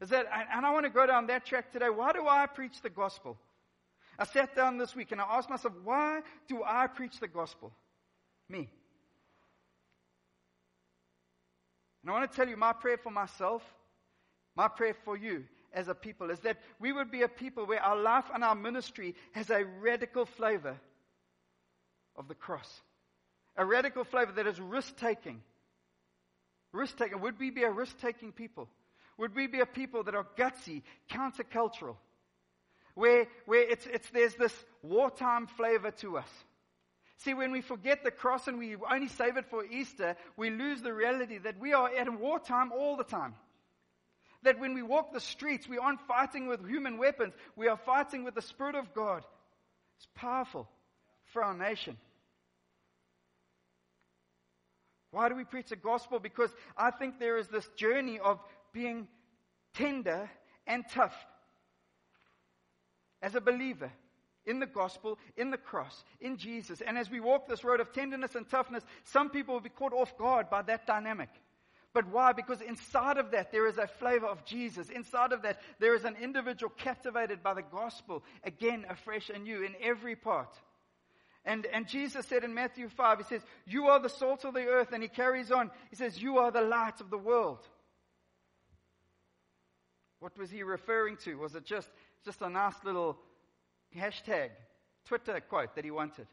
Is 0.00 0.08
that, 0.10 0.26
and 0.54 0.64
I 0.64 0.72
want 0.72 0.86
to 0.86 0.90
go 0.90 1.06
down 1.06 1.26
that 1.26 1.44
track 1.44 1.72
today. 1.72 1.90
Why 1.90 2.12
do 2.12 2.26
I 2.26 2.46
preach 2.46 2.80
the 2.82 2.90
gospel? 2.90 3.38
I 4.18 4.24
sat 4.24 4.54
down 4.54 4.78
this 4.78 4.94
week 4.94 5.12
and 5.12 5.20
I 5.20 5.24
asked 5.24 5.50
myself, 5.50 5.74
why 5.84 6.20
do 6.48 6.62
I 6.64 6.86
preach 6.86 7.20
the 7.20 7.28
gospel? 7.28 7.72
Me. 8.48 8.68
And 12.02 12.10
I 12.10 12.12
want 12.12 12.30
to 12.30 12.36
tell 12.36 12.48
you 12.48 12.56
my 12.56 12.72
prayer 12.72 12.96
for 12.96 13.10
myself, 13.10 13.62
my 14.56 14.68
prayer 14.68 14.94
for 15.04 15.16
you 15.16 15.44
as 15.72 15.88
a 15.88 15.94
people 15.94 16.30
is 16.30 16.40
that 16.40 16.58
we 16.78 16.92
would 16.92 17.10
be 17.10 17.22
a 17.22 17.28
people 17.28 17.66
where 17.66 17.82
our 17.82 17.96
life 17.96 18.24
and 18.34 18.42
our 18.42 18.54
ministry 18.54 19.14
has 19.32 19.50
a 19.50 19.64
radical 19.80 20.24
flavor 20.24 20.76
of 22.16 22.26
the 22.28 22.34
cross. 22.34 22.68
A 23.56 23.64
radical 23.64 24.04
flavor 24.04 24.32
that 24.32 24.46
is 24.46 24.58
risk 24.60 24.96
taking. 24.96 25.42
Risk 26.72 26.96
taking. 26.96 27.20
Would 27.20 27.38
we 27.38 27.50
be 27.50 27.64
a 27.64 27.70
risk 27.70 27.98
taking 28.00 28.32
people? 28.32 28.68
Would 29.18 29.34
we 29.34 29.46
be 29.46 29.60
a 29.60 29.66
people 29.66 30.02
that 30.04 30.14
are 30.14 30.26
gutsy, 30.36 30.82
countercultural? 31.10 31.96
Where, 32.94 33.26
where 33.46 33.62
it's, 33.62 33.86
it's, 33.86 34.10
there's 34.10 34.34
this 34.34 34.54
wartime 34.82 35.46
flavor 35.46 35.90
to 35.92 36.18
us. 36.18 36.28
See, 37.18 37.34
when 37.34 37.52
we 37.52 37.60
forget 37.60 38.02
the 38.02 38.10
cross 38.10 38.48
and 38.48 38.58
we 38.58 38.76
only 38.90 39.08
save 39.08 39.36
it 39.36 39.44
for 39.50 39.64
Easter, 39.64 40.16
we 40.36 40.48
lose 40.48 40.80
the 40.80 40.92
reality 40.92 41.38
that 41.38 41.60
we 41.60 41.74
are 41.74 41.90
at 41.90 42.12
wartime 42.18 42.72
all 42.72 42.96
the 42.96 43.04
time. 43.04 43.34
That 44.42 44.58
when 44.58 44.72
we 44.72 44.82
walk 44.82 45.12
the 45.12 45.20
streets, 45.20 45.68
we 45.68 45.76
aren't 45.76 46.00
fighting 46.00 46.46
with 46.46 46.66
human 46.66 46.96
weapons, 46.96 47.34
we 47.56 47.68
are 47.68 47.76
fighting 47.76 48.24
with 48.24 48.34
the 48.34 48.42
Spirit 48.42 48.74
of 48.74 48.94
God. 48.94 49.22
It's 49.98 50.08
powerful 50.14 50.66
for 51.26 51.44
our 51.44 51.52
nation. 51.52 51.98
Why 55.10 55.28
do 55.28 55.34
we 55.34 55.44
preach 55.44 55.68
the 55.68 55.76
gospel? 55.76 56.20
Because 56.20 56.50
I 56.76 56.90
think 56.90 57.18
there 57.18 57.36
is 57.36 57.48
this 57.48 57.68
journey 57.76 58.18
of 58.18 58.40
being 58.72 59.08
tender 59.74 60.30
and 60.66 60.84
tough 60.90 61.14
as 63.22 63.34
a 63.34 63.40
believer 63.40 63.90
in 64.46 64.58
the 64.58 64.66
gospel, 64.66 65.18
in 65.36 65.50
the 65.50 65.58
cross, 65.58 66.04
in 66.20 66.36
Jesus. 66.36 66.80
And 66.80 66.96
as 66.96 67.10
we 67.10 67.20
walk 67.20 67.48
this 67.48 67.64
road 67.64 67.80
of 67.80 67.92
tenderness 67.92 68.34
and 68.34 68.48
toughness, 68.48 68.84
some 69.04 69.30
people 69.30 69.54
will 69.54 69.60
be 69.60 69.68
caught 69.68 69.92
off 69.92 70.16
guard 70.16 70.48
by 70.50 70.62
that 70.62 70.86
dynamic. 70.86 71.28
But 71.92 72.08
why? 72.08 72.32
Because 72.32 72.60
inside 72.60 73.18
of 73.18 73.32
that, 73.32 73.50
there 73.50 73.66
is 73.66 73.76
a 73.76 73.86
flavor 73.86 74.26
of 74.26 74.44
Jesus. 74.44 74.90
Inside 74.90 75.32
of 75.32 75.42
that, 75.42 75.60
there 75.80 75.94
is 75.94 76.04
an 76.04 76.16
individual 76.20 76.72
captivated 76.76 77.42
by 77.42 77.54
the 77.54 77.62
gospel, 77.62 78.22
again, 78.44 78.86
afresh 78.88 79.28
and 79.28 79.44
new 79.44 79.62
in 79.64 79.74
every 79.82 80.14
part. 80.14 80.54
And, 81.44 81.66
and 81.66 81.88
Jesus 81.88 82.26
said 82.26 82.44
in 82.44 82.54
Matthew 82.54 82.88
5, 82.88 83.18
He 83.18 83.24
says, 83.24 83.42
You 83.66 83.88
are 83.88 83.98
the 83.98 84.08
salt 84.08 84.44
of 84.44 84.54
the 84.54 84.66
earth. 84.66 84.92
And 84.92 85.02
He 85.02 85.08
carries 85.08 85.50
on, 85.50 85.70
He 85.90 85.96
says, 85.96 86.22
You 86.22 86.38
are 86.38 86.52
the 86.52 86.60
light 86.62 87.00
of 87.00 87.10
the 87.10 87.18
world. 87.18 87.66
What 90.20 90.36
was 90.38 90.50
he 90.50 90.62
referring 90.62 91.16
to? 91.24 91.34
Was 91.36 91.54
it 91.54 91.64
just, 91.64 91.88
just 92.24 92.42
a 92.42 92.48
nice 92.48 92.74
little 92.84 93.18
hashtag, 93.96 94.50
Twitter 95.06 95.40
quote 95.40 95.74
that 95.74 95.84
he 95.84 95.90
wanted? 95.90 96.26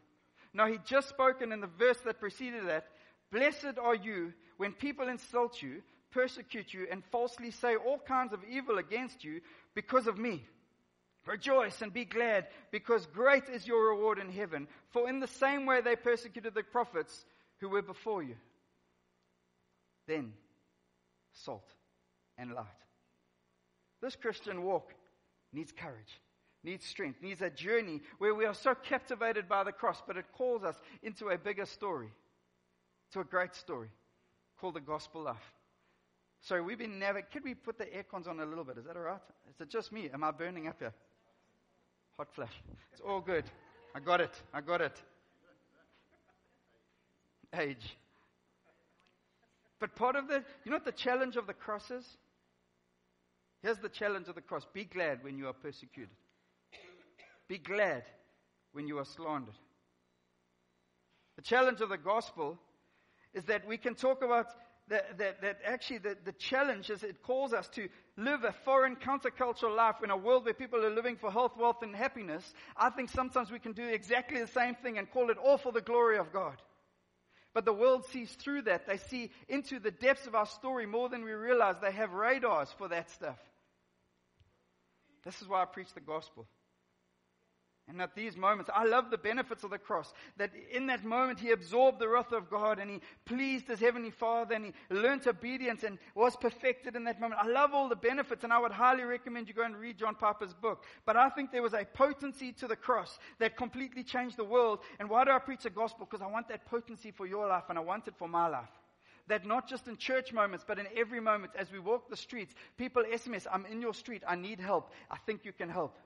No, 0.54 0.66
he'd 0.66 0.84
just 0.84 1.08
spoken 1.08 1.52
in 1.52 1.60
the 1.60 1.66
verse 1.66 1.98
that 2.04 2.20
preceded 2.20 2.68
that 2.68 2.86
Blessed 3.30 3.78
are 3.80 3.94
you 3.94 4.32
when 4.56 4.72
people 4.72 5.08
insult 5.08 5.62
you, 5.62 5.82
persecute 6.10 6.72
you, 6.72 6.86
and 6.90 7.04
falsely 7.04 7.50
say 7.50 7.76
all 7.76 7.98
kinds 7.98 8.32
of 8.32 8.40
evil 8.48 8.78
against 8.78 9.24
you 9.24 9.40
because 9.74 10.06
of 10.06 10.18
me. 10.18 10.44
Rejoice 11.26 11.82
and 11.82 11.92
be 11.92 12.06
glad, 12.06 12.46
because 12.70 13.04
great 13.06 13.48
is 13.50 13.66
your 13.66 13.90
reward 13.90 14.18
in 14.18 14.30
heaven. 14.30 14.66
For 14.90 15.08
in 15.08 15.20
the 15.20 15.26
same 15.26 15.66
way 15.66 15.82
they 15.82 15.94
persecuted 15.94 16.54
the 16.54 16.62
prophets 16.62 17.26
who 17.58 17.68
were 17.68 17.82
before 17.82 18.22
you. 18.22 18.36
Then, 20.06 20.32
salt 21.32 21.68
and 22.38 22.54
light. 22.54 22.64
This 24.00 24.16
Christian 24.16 24.62
walk 24.62 24.94
needs 25.52 25.72
courage, 25.72 26.20
needs 26.62 26.84
strength, 26.84 27.22
needs 27.22 27.42
a 27.42 27.50
journey 27.50 28.00
where 28.18 28.34
we 28.34 28.44
are 28.44 28.54
so 28.54 28.74
captivated 28.74 29.48
by 29.48 29.64
the 29.64 29.72
cross, 29.72 30.02
but 30.06 30.16
it 30.16 30.26
calls 30.32 30.62
us 30.62 30.76
into 31.02 31.28
a 31.28 31.38
bigger 31.38 31.66
story, 31.66 32.08
to 33.12 33.20
a 33.20 33.24
great 33.24 33.54
story 33.54 33.88
called 34.60 34.74
the 34.74 34.80
gospel 34.80 35.22
life. 35.22 35.54
So 36.40 36.62
we've 36.62 36.78
been 36.78 36.98
never. 36.98 37.22
Could 37.22 37.44
we 37.44 37.54
put 37.54 37.78
the 37.78 37.92
air 37.92 38.04
cons 38.04 38.28
on 38.28 38.38
a 38.40 38.46
little 38.46 38.64
bit? 38.64 38.78
Is 38.78 38.84
that 38.84 38.96
all 38.96 39.02
right? 39.02 39.20
Is 39.50 39.60
it 39.60 39.68
just 39.68 39.92
me? 39.92 40.08
Am 40.12 40.22
I 40.22 40.30
burning 40.30 40.68
up 40.68 40.76
here? 40.78 40.92
Hot 42.16 42.28
flash. 42.32 42.62
It's 42.92 43.00
all 43.00 43.20
good. 43.20 43.44
I 43.94 44.00
got 44.00 44.20
it. 44.20 44.40
I 44.54 44.60
got 44.60 44.80
it. 44.80 45.02
Age. 47.58 47.96
But 49.80 49.94
part 49.94 50.16
of 50.16 50.28
the, 50.28 50.44
you 50.64 50.70
know 50.70 50.76
what 50.76 50.84
the 50.84 50.92
challenge 50.92 51.36
of 51.36 51.46
the 51.46 51.54
cross 51.54 51.90
is? 51.90 52.04
Here's 53.68 53.76
the 53.76 53.90
challenge 53.90 54.28
of 54.28 54.34
the 54.34 54.40
cross 54.40 54.66
be 54.72 54.86
glad 54.86 55.22
when 55.22 55.36
you 55.36 55.46
are 55.48 55.52
persecuted, 55.52 56.16
be 57.48 57.58
glad 57.58 58.02
when 58.72 58.88
you 58.88 58.96
are 58.96 59.04
slandered. 59.04 59.58
The 61.36 61.42
challenge 61.42 61.82
of 61.82 61.90
the 61.90 61.98
gospel 61.98 62.58
is 63.34 63.44
that 63.44 63.68
we 63.68 63.76
can 63.76 63.94
talk 63.94 64.24
about 64.24 64.46
that, 64.88 65.18
that, 65.18 65.42
that 65.42 65.58
actually 65.66 65.98
the, 65.98 66.16
the 66.24 66.32
challenge 66.32 66.88
is 66.88 67.02
it 67.02 67.22
calls 67.22 67.52
us 67.52 67.68
to 67.74 67.90
live 68.16 68.42
a 68.44 68.54
foreign 68.64 68.96
countercultural 68.96 69.76
life 69.76 69.96
in 70.02 70.08
a 70.08 70.16
world 70.16 70.46
where 70.46 70.54
people 70.54 70.82
are 70.82 70.94
living 70.94 71.16
for 71.16 71.30
health, 71.30 71.52
wealth, 71.58 71.82
and 71.82 71.94
happiness. 71.94 72.54
I 72.74 72.88
think 72.88 73.10
sometimes 73.10 73.50
we 73.50 73.58
can 73.58 73.72
do 73.72 73.84
exactly 73.84 74.40
the 74.40 74.46
same 74.46 74.76
thing 74.76 74.96
and 74.96 75.10
call 75.10 75.28
it 75.28 75.36
all 75.36 75.58
for 75.58 75.72
the 75.72 75.82
glory 75.82 76.16
of 76.16 76.32
God. 76.32 76.56
But 77.52 77.66
the 77.66 77.74
world 77.74 78.06
sees 78.06 78.32
through 78.32 78.62
that. 78.62 78.86
They 78.86 78.96
see 78.96 79.30
into 79.46 79.78
the 79.78 79.90
depths 79.90 80.26
of 80.26 80.34
our 80.34 80.46
story 80.46 80.86
more 80.86 81.10
than 81.10 81.22
we 81.22 81.32
realize. 81.32 81.76
They 81.82 81.92
have 81.92 82.14
radars 82.14 82.72
for 82.78 82.88
that 82.88 83.10
stuff. 83.10 83.36
This 85.24 85.40
is 85.42 85.48
why 85.48 85.62
I 85.62 85.64
preach 85.64 85.92
the 85.94 86.00
gospel. 86.00 86.46
And 87.88 88.02
at 88.02 88.14
these 88.14 88.36
moments, 88.36 88.70
I 88.74 88.84
love 88.84 89.10
the 89.10 89.16
benefits 89.16 89.64
of 89.64 89.70
the 89.70 89.78
cross. 89.78 90.12
That 90.36 90.50
in 90.70 90.88
that 90.88 91.04
moment, 91.04 91.40
he 91.40 91.52
absorbed 91.52 91.98
the 91.98 92.08
wrath 92.08 92.32
of 92.32 92.50
God 92.50 92.78
and 92.78 92.90
he 92.90 93.00
pleased 93.24 93.66
his 93.66 93.80
heavenly 93.80 94.10
Father 94.10 94.54
and 94.54 94.66
he 94.66 94.72
learnt 94.90 95.26
obedience 95.26 95.84
and 95.84 95.98
was 96.14 96.36
perfected 96.36 96.96
in 96.96 97.04
that 97.04 97.18
moment. 97.18 97.40
I 97.42 97.48
love 97.48 97.72
all 97.72 97.88
the 97.88 97.96
benefits 97.96 98.44
and 98.44 98.52
I 98.52 98.58
would 98.58 98.72
highly 98.72 99.04
recommend 99.04 99.48
you 99.48 99.54
go 99.54 99.62
and 99.62 99.74
read 99.74 99.96
John 99.96 100.14
Piper's 100.14 100.52
book. 100.52 100.84
But 101.06 101.16
I 101.16 101.30
think 101.30 101.50
there 101.50 101.62
was 101.62 101.72
a 101.72 101.86
potency 101.86 102.52
to 102.52 102.68
the 102.68 102.76
cross 102.76 103.18
that 103.38 103.56
completely 103.56 104.04
changed 104.04 104.36
the 104.36 104.44
world. 104.44 104.80
And 105.00 105.08
why 105.08 105.24
do 105.24 105.30
I 105.30 105.38
preach 105.38 105.62
the 105.62 105.70
gospel? 105.70 106.06
Because 106.08 106.22
I 106.22 106.30
want 106.30 106.48
that 106.48 106.66
potency 106.66 107.10
for 107.10 107.26
your 107.26 107.48
life 107.48 107.64
and 107.70 107.78
I 107.78 107.82
want 107.82 108.06
it 108.06 108.14
for 108.18 108.28
my 108.28 108.48
life 108.48 108.77
that 109.28 109.46
not 109.46 109.68
just 109.68 109.88
in 109.88 109.96
church 109.96 110.32
moments, 110.32 110.64
but 110.66 110.78
in 110.78 110.86
every 110.96 111.20
moment 111.20 111.52
as 111.56 111.70
we 111.70 111.78
walk 111.78 112.10
the 112.10 112.16
streets, 112.16 112.54
people 112.76 113.02
SMS, 113.02 113.46
I'm 113.50 113.66
in 113.66 113.80
your 113.80 113.94
street, 113.94 114.22
I 114.26 114.34
need 114.36 114.60
help. 114.60 114.92
I 115.10 115.16
think 115.26 115.44
you 115.44 115.52
can 115.52 115.68
help. 115.68 115.96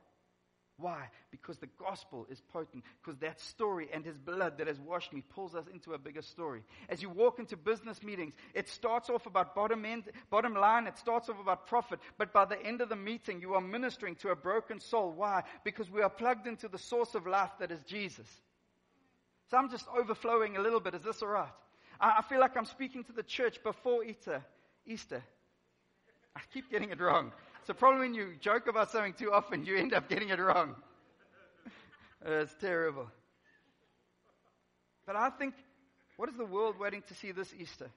Why? 0.79 1.11
Because 1.31 1.59
the 1.59 1.69
gospel 1.79 2.27
is 2.29 2.41
potent. 2.53 2.83
Because 3.01 3.19
that 3.21 3.41
story 3.41 3.89
and 3.93 4.05
his 4.05 4.19
blood 4.19 4.59
that 4.59 4.67
has 4.67 4.81
washed 4.81 5.13
me 5.13 5.23
pulls 5.29 5.55
us 5.55 5.67
into 5.73 5.95
a 5.95 5.99
bigger 5.99 6.23
story. 6.23 6.63
As 6.89 7.01
you 7.01 7.09
walk 7.09 7.39
into 7.39 7.57
business 7.57 8.03
meetings, 8.03 8.35
it 8.53 8.69
starts 8.69 9.09
off 9.09 9.27
about 9.27 9.55
bottom 9.55 9.85
end, 9.85 10.05
bottom 10.29 10.55
line. 10.55 10.89
It 10.89 10.99
starts 10.99 11.29
off 11.29 11.41
about 11.41 11.67
profit. 11.67 12.01
But 12.19 12.33
by 12.33 12.47
the 12.47 12.61
end 12.65 12.81
of 12.81 12.89
the 12.89 12.97
meeting, 12.97 13.41
you 13.41 13.55
are 13.55 13.61
ministering 13.61 14.17
to 14.17 14.31
a 14.31 14.37
broken 14.37 14.81
soul. 14.81 15.13
Why? 15.13 15.45
Because 15.63 15.89
we 15.89 16.03
are 16.03 16.11
plugged 16.11 16.49
into 16.49 16.69
the 16.69 16.79
source 16.79 17.15
of 17.15 17.27
life 17.27 17.53
that 17.61 17.71
is 17.71 17.83
Jesus. 17.85 18.27
So 19.51 19.59
I'm 19.59 19.71
just 19.71 19.87
overflowing 19.97 20.57
a 20.57 20.61
little 20.61 20.81
bit. 20.81 20.95
Is 20.95 21.03
this 21.03 21.23
alright? 21.23 21.53
I, 22.03 22.17
I 22.19 22.23
feel 22.23 22.41
like 22.41 22.57
I'm 22.57 22.67
speaking 22.67 23.05
to 23.05 23.13
the 23.13 23.23
church 23.23 23.63
before 23.63 24.05
Easter. 24.05 24.43
Easter. 24.85 25.23
I 26.37 26.41
keep 26.53 26.71
getting 26.71 26.91
it 26.91 27.01
wrong. 27.01 27.33
It's 27.61 27.71
a 27.71 27.75
problem 27.75 28.01
when 28.01 28.15
you 28.15 28.35
joke 28.41 28.67
about 28.67 28.91
something 28.91 29.15
too 29.15 29.33
often, 29.33 29.65
you 29.65 29.77
end 29.77 29.95
up 29.95 30.09
getting 30.09 30.29
it 30.29 30.39
wrong. 30.39 30.75
Uh, 32.25 32.35
it's 32.35 32.55
terrible. 32.61 33.09
But 35.05 35.17
I 35.17 35.29
think, 35.31 35.55
what 36.17 36.29
is 36.29 36.37
the 36.37 36.45
world 36.45 36.79
waiting 36.79 37.03
to 37.09 37.15
see 37.15 37.33
this 37.33 37.53
Easter? 37.59 37.91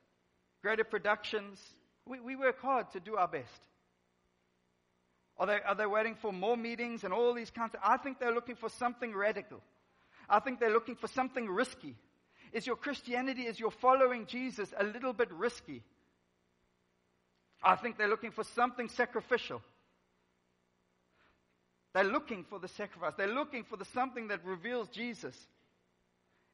Greater 0.64 0.84
productions. 0.84 1.62
We, 2.08 2.20
we 2.20 2.36
work 2.36 2.60
hard 2.60 2.92
to 2.94 3.00
do 3.00 3.18
our 3.18 3.28
best. 3.28 3.62
Are 5.38 5.46
they, 5.46 5.60
are 5.64 5.76
they 5.76 5.86
waiting 5.86 6.16
for 6.16 6.34
more 6.34 6.58
meetings 6.58 7.04
and 7.04 7.14
all 7.14 7.36
these 7.36 7.52
kinds 7.52 7.76
of, 7.76 7.82
I 7.84 7.98
think 7.98 8.20
they're 8.20 8.34
looking 8.34 8.56
for 8.56 8.68
something 8.68 9.14
radical. 9.14 9.62
I 10.28 10.40
think 10.40 10.60
they're 10.60 10.74
looking 10.74 10.96
for 10.96 11.08
something 11.08 11.48
risky. 11.48 11.96
Is 12.56 12.66
your 12.66 12.78
Christianity, 12.78 13.42
is 13.42 13.60
your 13.60 13.70
following 13.70 14.26
Jesus 14.28 14.74
a 14.80 14.86
little 14.86 15.12
bit 15.12 15.30
risky? 15.34 15.84
I 17.62 17.76
think 17.76 17.98
they're 17.98 18.08
looking 18.08 18.32
for 18.32 18.46
something 18.46 18.88
sacrificial. 18.88 19.62
They're 21.94 22.06
looking 22.06 22.46
for 22.46 22.58
the 22.58 22.70
sacrifice. 22.70 23.12
They're 23.18 23.28
looking 23.28 23.66
for 23.66 23.76
the 23.76 23.84
something 23.84 24.30
that 24.30 24.46
reveals 24.46 24.88
Jesus. 24.88 25.36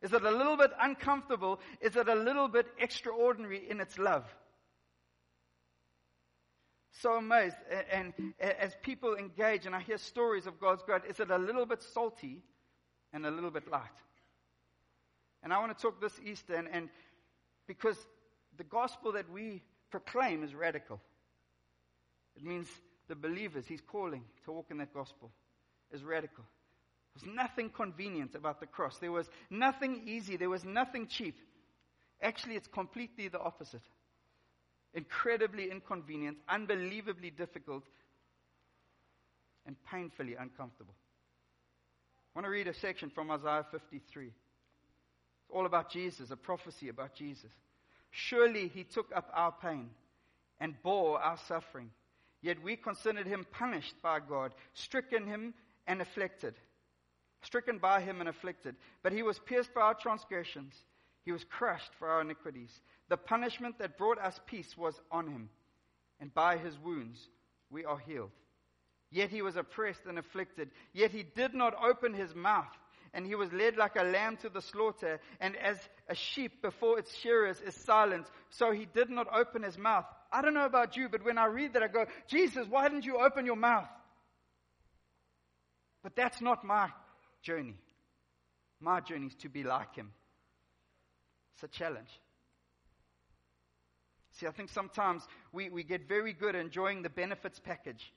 Is 0.02 0.12
it 0.12 0.24
a 0.24 0.32
little 0.32 0.58
bit 0.58 0.72
uncomfortable? 0.82 1.60
Is 1.82 1.96
it 1.96 2.08
a 2.08 2.16
little 2.16 2.48
bit 2.48 2.66
extraordinary 2.80 3.70
in 3.70 3.80
its 3.80 4.00
love? 4.00 4.26
So 6.94 7.14
amazed. 7.14 7.58
And, 7.92 8.34
as 8.40 8.74
people 8.82 9.18
engage 9.18 9.68
and 9.68 9.76
I 9.76 9.82
hear 9.82 10.00
stories 10.00 10.48
of 10.48 10.60
God's 10.60 10.82
grace, 10.82 11.04
is 11.08 11.20
it 11.20 11.30
a 11.30 11.38
little 11.38 11.68
bit 11.68 11.84
salty 11.84 12.42
and 13.14 13.24
a 13.28 13.30
little 13.30 13.52
bit 13.52 13.70
light? 13.70 14.02
And 15.44 15.52
I 15.52 15.60
want 15.60 15.76
to 15.76 15.82
talk 15.82 16.00
this 16.00 16.20
Easter 16.24 16.56
and, 16.56 16.68
and 16.72 16.90
because 17.68 17.98
the 18.58 18.64
gospel 18.64 19.14
that 19.14 19.30
we 19.30 19.64
proclaim 19.90 20.44
is 20.44 20.54
radical. 20.54 21.00
It 22.36 22.44
means 22.44 22.68
the 23.08 23.16
believers 23.16 23.66
he's 23.68 23.82
calling 23.82 24.24
to 24.46 24.52
walk 24.52 24.68
in 24.70 24.78
that 24.78 24.94
gospel 24.94 25.32
is 25.92 26.04
radical. 26.04 26.44
There 27.14 27.28
was 27.28 27.36
nothing 27.36 27.70
convenient 27.70 28.36
about 28.36 28.60
the 28.60 28.68
cross. 28.68 28.98
There 28.98 29.12
was 29.12 29.30
nothing 29.50 30.04
easy. 30.06 30.38
There 30.38 30.50
was 30.50 30.64
nothing 30.64 31.08
cheap. 31.08 31.38
Actually, 32.22 32.56
it's 32.56 32.68
completely 32.68 33.28
the 33.28 33.40
opposite. 33.40 33.82
Incredibly 34.94 35.70
inconvenient, 35.70 36.38
unbelievably 36.48 37.32
difficult, 37.32 37.84
and 39.66 39.76
painfully 39.92 40.36
uncomfortable. 40.36 40.94
I 42.34 42.40
want 42.40 42.46
to 42.46 42.50
read 42.50 42.68
a 42.68 42.74
section 42.74 43.10
from 43.10 43.30
Isaiah 43.32 43.66
53. 43.72 44.32
All 45.52 45.66
about 45.66 45.90
Jesus, 45.90 46.32
a 46.32 46.38
prophecy 46.38 46.90
about 46.90 47.14
Jesus. 47.14 47.52
Surely 48.12 48.68
he 48.68 48.84
took 48.84 49.12
up 49.16 49.30
our 49.34 49.52
pain 49.52 49.90
and 50.60 50.82
bore 50.84 51.20
our 51.20 51.38
suffering. 51.48 51.90
Yet 52.42 52.62
we 52.64 52.76
considered 52.76 53.28
him 53.28 53.46
punished 53.52 53.96
by 54.02 54.20
God, 54.20 54.54
stricken 54.74 55.28
him 55.28 55.54
and 55.88 56.02
afflicted. 56.02 56.56
Stricken 57.44 57.78
by 57.78 58.02
him 58.02 58.20
and 58.20 58.30
afflicted. 58.30 58.76
But 59.04 59.14
he 59.14 59.24
was 59.24 59.40
pierced 59.40 59.72
for 59.74 59.82
our 59.82 59.94
transgressions. 59.94 60.74
He 61.24 61.32
was 61.32 61.44
crushed 61.44 61.92
for 62.00 62.08
our 62.08 62.22
iniquities. 62.22 62.82
The 63.10 63.18
punishment 63.18 63.78
that 63.80 63.98
brought 63.98 64.20
us 64.20 64.40
peace 64.46 64.78
was 64.78 65.00
on 65.12 65.28
him. 65.28 65.50
And 66.20 66.34
by 66.34 66.58
his 66.58 66.78
wounds 66.80 67.30
we 67.70 67.86
are 67.86 67.98
healed. 67.98 68.32
Yet 69.12 69.30
he 69.30 69.42
was 69.42 69.56
oppressed 69.56 70.06
and 70.08 70.18
afflicted. 70.18 70.72
Yet 70.94 71.12
he 71.12 71.24
did 71.24 71.54
not 71.54 71.76
open 71.84 72.14
his 72.14 72.34
mouth 72.34 72.78
and 73.14 73.26
he 73.26 73.36
was 73.36 73.52
led 73.52 73.78
like 73.78 73.96
a 73.98 74.04
lamb 74.04 74.38
to 74.38 74.50
the 74.50 74.62
slaughter, 74.62 75.20
and 75.40 75.56
as 75.58 75.78
a 76.08 76.16
sheep 76.16 76.62
before 76.62 76.98
its 76.98 77.16
shearers 77.18 77.60
is 77.62 77.76
silent, 77.76 78.28
so 78.50 78.72
he 78.72 78.86
did 78.86 79.10
not 79.10 79.28
open 79.34 79.64
his 79.64 79.78
mouth. 79.78 80.06
I 80.32 80.42
don't 80.42 80.54
know 80.54 80.66
about 80.66 80.96
you, 80.96 81.10
but 81.10 81.26
when 81.26 81.38
I 81.38 81.46
read 81.46 81.74
that, 81.74 81.84
I 81.84 81.88
go, 81.88 82.06
Jesus, 82.28 82.68
why 82.70 82.88
didn't 82.88 83.06
you 83.06 83.18
open 83.18 83.46
your 83.46 83.58
mouth? 83.58 83.90
But 86.04 86.16
that's 86.16 86.42
not 86.42 86.64
my 86.64 86.90
journey. 87.44 87.76
My 88.80 89.02
journey 89.02 89.28
is 89.28 89.36
to 89.42 89.50
be 89.50 89.64
like 89.64 89.96
him. 89.96 90.12
It's 91.56 91.64
a 91.64 91.68
challenge. 91.68 92.10
See, 94.32 94.48
I 94.48 94.52
think 94.52 94.70
sometimes 94.70 95.24
we, 95.52 95.70
we 95.70 95.84
get 95.84 96.08
very 96.08 96.34
good 96.34 96.56
at 96.56 96.62
enjoying 96.62 97.02
the 97.02 97.10
benefits 97.10 97.60
package 97.60 98.12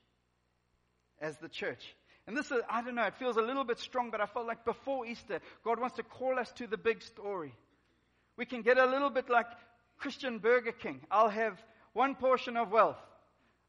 as 1.19 1.37
the 1.37 1.49
church. 1.49 1.95
And 2.27 2.35
this 2.35 2.49
is, 2.51 2.61
I 2.69 2.81
don't 2.81 2.95
know, 2.95 3.03
it 3.03 3.15
feels 3.15 3.37
a 3.37 3.41
little 3.41 3.63
bit 3.63 3.79
strong, 3.79 4.09
but 4.09 4.19
I 4.19 4.25
felt 4.25 4.47
like 4.47 4.65
before 4.65 5.05
Easter, 5.05 5.39
God 5.63 5.79
wants 5.79 5.97
to 5.97 6.03
call 6.03 6.39
us 6.39 6.51
to 6.53 6.65
the 6.65 6.77
big 6.77 7.03
story. 7.03 7.53
We 8.35 8.45
can 8.45 8.63
get 8.63 8.77
a 8.77 8.85
little 8.85 9.11
bit 9.11 9.29
like 9.29 9.45
Christian 9.97 10.39
Burger 10.39 10.71
King. 10.71 11.01
I'll 11.11 11.29
have 11.29 11.61
one 11.93 12.15
portion 12.15 12.57
of 12.57 12.71
wealth. 12.71 12.97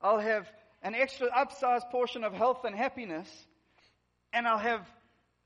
I'll 0.01 0.19
have 0.19 0.51
an 0.83 0.95
extra 0.95 1.29
upsized 1.29 1.91
portion 1.91 2.25
of 2.25 2.33
health 2.33 2.65
and 2.65 2.75
happiness. 2.75 3.29
And 4.33 4.47
I'll 4.47 4.59
have 4.59 4.87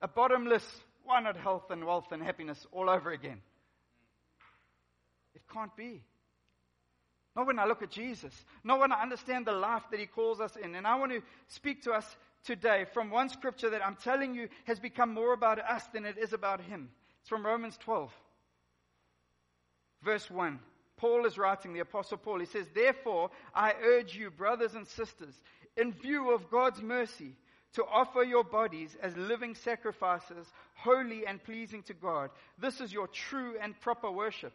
a 0.01 0.09
bottomless, 0.09 0.65
why 1.05 1.21
not 1.21 1.37
health 1.37 1.71
and 1.71 1.85
wealth 1.85 2.13
and 2.13 2.23
happiness 2.23 2.65
all 2.73 2.89
over 2.89 3.11
again? 3.11 3.41
It 5.35 5.43
can't 5.53 5.75
be. 5.77 6.03
Not 7.37 7.47
when 7.47 7.59
I 7.59 7.67
look 7.67 7.83
at 7.83 7.91
Jesus. 7.91 8.35
Not 8.65 8.81
when 8.81 8.93
I 8.93 9.03
understand 9.03 9.47
the 9.47 9.53
life 9.53 9.85
that 9.91 10.01
He 10.01 10.07
calls 10.07 10.41
us 10.41 10.57
in. 10.57 10.75
And 10.75 10.87
I 10.87 10.97
want 10.97 11.13
to 11.13 11.23
speak 11.49 11.83
to 11.85 11.93
us 11.93 12.17
today 12.45 12.87
from 12.93 13.11
one 13.11 13.29
scripture 13.29 13.71
that 13.71 13.85
I'm 13.85 13.97
telling 13.97 14.35
you 14.35 14.49
has 14.65 14.81
become 14.81 15.15
more 15.15 15.33
about 15.33 15.59
us 15.59 15.85
than 15.93 16.05
it 16.05 16.19
is 16.19 16.33
about 16.33 16.61
Him. 16.61 16.91
It's 17.21 17.29
from 17.29 17.45
Romans 17.45 17.77
12, 17.79 18.11
verse 20.03 20.31
1. 20.31 20.59
Paul 20.97 21.25
is 21.25 21.39
writing, 21.39 21.73
the 21.73 21.81
Apostle 21.81 22.19
Paul. 22.19 22.41
He 22.41 22.47
says, 22.47 22.67
Therefore, 22.75 23.31
I 23.55 23.75
urge 23.83 24.15
you, 24.15 24.31
brothers 24.31 24.75
and 24.75 24.87
sisters, 24.87 25.35
in 25.77 25.93
view 25.93 26.33
of 26.35 26.51
God's 26.51 26.83
mercy, 26.83 27.37
to 27.75 27.85
offer 27.85 28.23
your 28.23 28.45
bodies 28.45 28.97
as 29.01 29.17
living 29.17 29.55
sacrifices, 29.55 30.47
holy 30.75 31.27
and 31.27 31.43
pleasing 31.43 31.83
to 31.85 31.95
God. 31.95 32.31
This 32.59 32.81
is 32.81 32.93
your 32.93 33.07
true 33.07 33.55
and 33.61 33.79
proper 33.81 34.11
worship. 34.11 34.53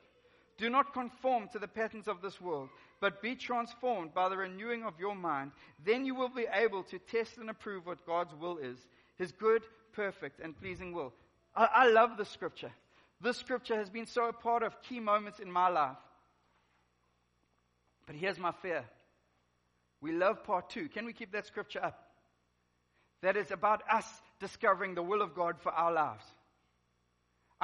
Do 0.58 0.70
not 0.70 0.94
conform 0.94 1.50
to 1.50 1.60
the 1.60 1.68
patterns 1.68 2.08
of 2.08 2.22
this 2.22 2.40
world, 2.40 2.70
but 3.02 3.22
be 3.22 3.36
transformed 3.36 4.14
by 4.14 4.30
the 4.30 4.38
renewing 4.38 4.84
of 4.84 5.00
your 5.00 5.16
mind. 5.16 5.52
Then 5.84 6.06
you 6.06 6.16
will 6.16 6.30
be 6.30 6.48
able 6.52 6.84
to 6.84 7.00
test 7.00 7.38
and 7.38 7.50
approve 7.50 7.86
what 7.86 8.06
God's 8.06 8.34
will 8.34 8.58
is, 8.58 8.78
his 9.18 9.32
good, 9.34 9.64
perfect, 9.94 10.40
and 10.40 10.58
pleasing 10.58 10.94
will. 10.94 11.14
I, 11.56 11.68
I 11.74 11.90
love 11.90 12.18
this 12.18 12.30
scripture. 12.30 12.72
This 13.22 13.38
scripture 13.38 13.76
has 13.76 13.90
been 13.90 14.06
so 14.06 14.30
a 14.30 14.34
part 14.34 14.64
of 14.64 14.82
key 14.82 15.00
moments 15.00 15.40
in 15.40 15.52
my 15.52 15.68
life. 15.68 15.98
But 18.06 18.16
here's 18.16 18.38
my 18.38 18.52
fear. 18.62 18.86
We 20.00 20.12
love 20.12 20.44
part 20.44 20.70
two. 20.70 20.88
Can 20.88 21.06
we 21.06 21.14
keep 21.14 21.32
that 21.32 21.48
scripture 21.48 21.84
up? 21.84 22.00
That 23.22 23.38
is 23.38 23.52
about 23.52 23.82
us 23.92 24.06
discovering 24.40 24.94
the 24.94 25.02
will 25.02 25.22
of 25.22 25.34
God 25.34 25.56
for 25.60 25.72
our 25.72 25.92
lives. 25.92 26.24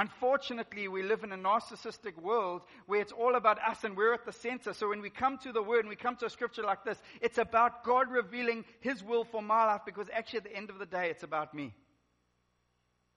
Unfortunately, 0.01 0.87
we 0.87 1.03
live 1.03 1.23
in 1.23 1.31
a 1.31 1.37
narcissistic 1.37 2.19
world 2.19 2.63
where 2.87 2.99
it's 2.99 3.11
all 3.11 3.35
about 3.35 3.59
us 3.61 3.83
and 3.83 3.95
we're 3.95 4.15
at 4.15 4.25
the 4.25 4.31
center. 4.31 4.73
So 4.73 4.89
when 4.89 4.99
we 4.99 5.11
come 5.11 5.37
to 5.43 5.51
the 5.51 5.61
word 5.61 5.81
and 5.81 5.89
we 5.89 5.95
come 5.95 6.15
to 6.15 6.25
a 6.25 6.29
scripture 6.31 6.63
like 6.63 6.83
this, 6.83 6.99
it's 7.21 7.37
about 7.37 7.83
God 7.83 8.09
revealing 8.09 8.65
his 8.79 9.03
will 9.03 9.23
for 9.23 9.43
my 9.43 9.63
life 9.65 9.81
because 9.85 10.07
actually 10.11 10.37
at 10.37 10.43
the 10.45 10.55
end 10.55 10.71
of 10.71 10.79
the 10.79 10.87
day, 10.87 11.11
it's 11.11 11.21
about 11.21 11.53
me. 11.53 11.75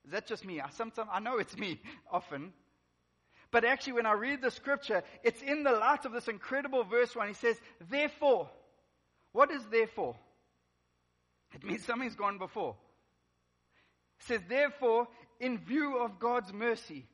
Is 0.04 0.12
that 0.12 0.26
just 0.26 0.44
me? 0.44 0.60
I 0.60 0.68
sometimes, 0.68 1.08
I 1.10 1.20
know 1.20 1.38
it's 1.38 1.56
me 1.56 1.80
often. 2.12 2.52
But 3.50 3.64
actually, 3.64 3.94
when 3.94 4.06
I 4.06 4.12
read 4.12 4.42
the 4.42 4.50
scripture, 4.50 5.02
it's 5.22 5.40
in 5.40 5.62
the 5.62 5.72
light 5.72 6.04
of 6.04 6.12
this 6.12 6.28
incredible 6.28 6.84
verse 6.84 7.16
one. 7.16 7.28
He 7.28 7.34
says, 7.34 7.56
therefore. 7.88 8.50
What 9.32 9.50
is 9.50 9.64
therefore? 9.70 10.16
It 11.54 11.64
means 11.64 11.82
something's 11.86 12.14
gone 12.14 12.36
before. 12.36 12.76
It 14.20 14.26
says, 14.26 14.40
therefore, 14.50 15.08
in 15.44 15.58
view 15.58 15.98
of 15.98 16.18
God's 16.18 16.52
mercy. 16.54 17.06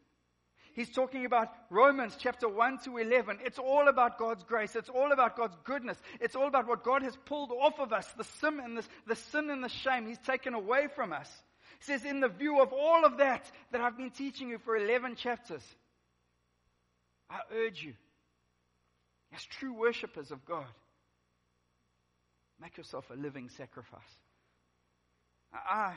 He's 0.73 0.89
talking 0.89 1.25
about 1.25 1.49
Romans 1.69 2.17
chapter 2.17 2.49
1 2.49 2.79
to 2.85 2.99
11. 2.99 3.39
It's 3.45 3.59
all 3.59 3.89
about 3.89 4.19
God's 4.19 4.45
grace. 4.45 4.77
It's 4.77 4.89
all 4.89 5.11
about 5.11 5.37
God's 5.37 5.57
goodness. 5.65 5.99
It's 6.21 6.37
all 6.37 6.47
about 6.47 6.69
what 6.69 6.85
God 6.85 7.03
has 7.03 7.17
pulled 7.27 7.51
off 7.51 7.81
of 7.81 7.93
us, 7.93 8.07
the 8.17 8.25
sin 8.41 8.61
and 8.63 8.79
the, 8.79 8.85
the 9.09 9.17
sin 9.17 9.51
and 9.51 9.65
the 9.65 9.69
shame 9.69 10.07
He's 10.07 10.19
taken 10.19 10.55
away 10.55 10.87
from 10.95 11.13
us. 11.13 11.29
He 11.81 11.87
says, 11.87 12.05
in 12.05 12.21
the 12.21 12.29
view 12.29 12.61
of 12.61 12.73
all 12.73 13.05
of 13.05 13.19
that 13.19 13.51
that 13.73 13.81
I've 13.81 13.97
been 13.97 14.13
teaching 14.13 14.49
you 14.49 14.59
for 14.59 14.77
11 14.77 15.17
chapters, 15.17 15.65
I 17.29 17.41
urge 17.53 17.83
you, 17.83 17.95
as 19.35 19.43
true 19.43 19.73
worshippers 19.73 20.31
of 20.31 20.45
God, 20.45 20.67
make 22.61 22.77
yourself 22.77 23.11
a 23.11 23.17
living 23.17 23.49
sacrifice. 23.49 24.01
I, 25.53 25.95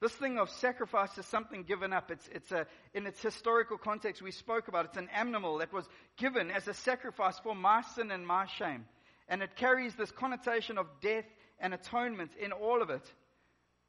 this 0.00 0.12
thing 0.12 0.38
of 0.38 0.48
sacrifice 0.48 1.18
is 1.18 1.26
something 1.26 1.64
given 1.64 1.92
up. 1.92 2.10
It's, 2.10 2.28
it's 2.32 2.52
a, 2.52 2.66
in 2.94 3.06
its 3.06 3.20
historical 3.20 3.78
context, 3.78 4.22
we 4.22 4.30
spoke 4.30 4.68
about 4.68 4.84
it. 4.84 4.88
It's 4.90 4.98
an 4.98 5.08
animal 5.12 5.58
that 5.58 5.72
was 5.72 5.88
given 6.16 6.50
as 6.50 6.68
a 6.68 6.74
sacrifice 6.74 7.38
for 7.40 7.54
my 7.54 7.82
sin 7.94 8.12
and 8.12 8.24
my 8.24 8.46
shame. 8.46 8.84
And 9.28 9.42
it 9.42 9.56
carries 9.56 9.94
this 9.96 10.12
connotation 10.12 10.78
of 10.78 10.86
death 11.00 11.24
and 11.58 11.74
atonement 11.74 12.30
in 12.40 12.52
all 12.52 12.80
of 12.80 12.90
it. 12.90 13.02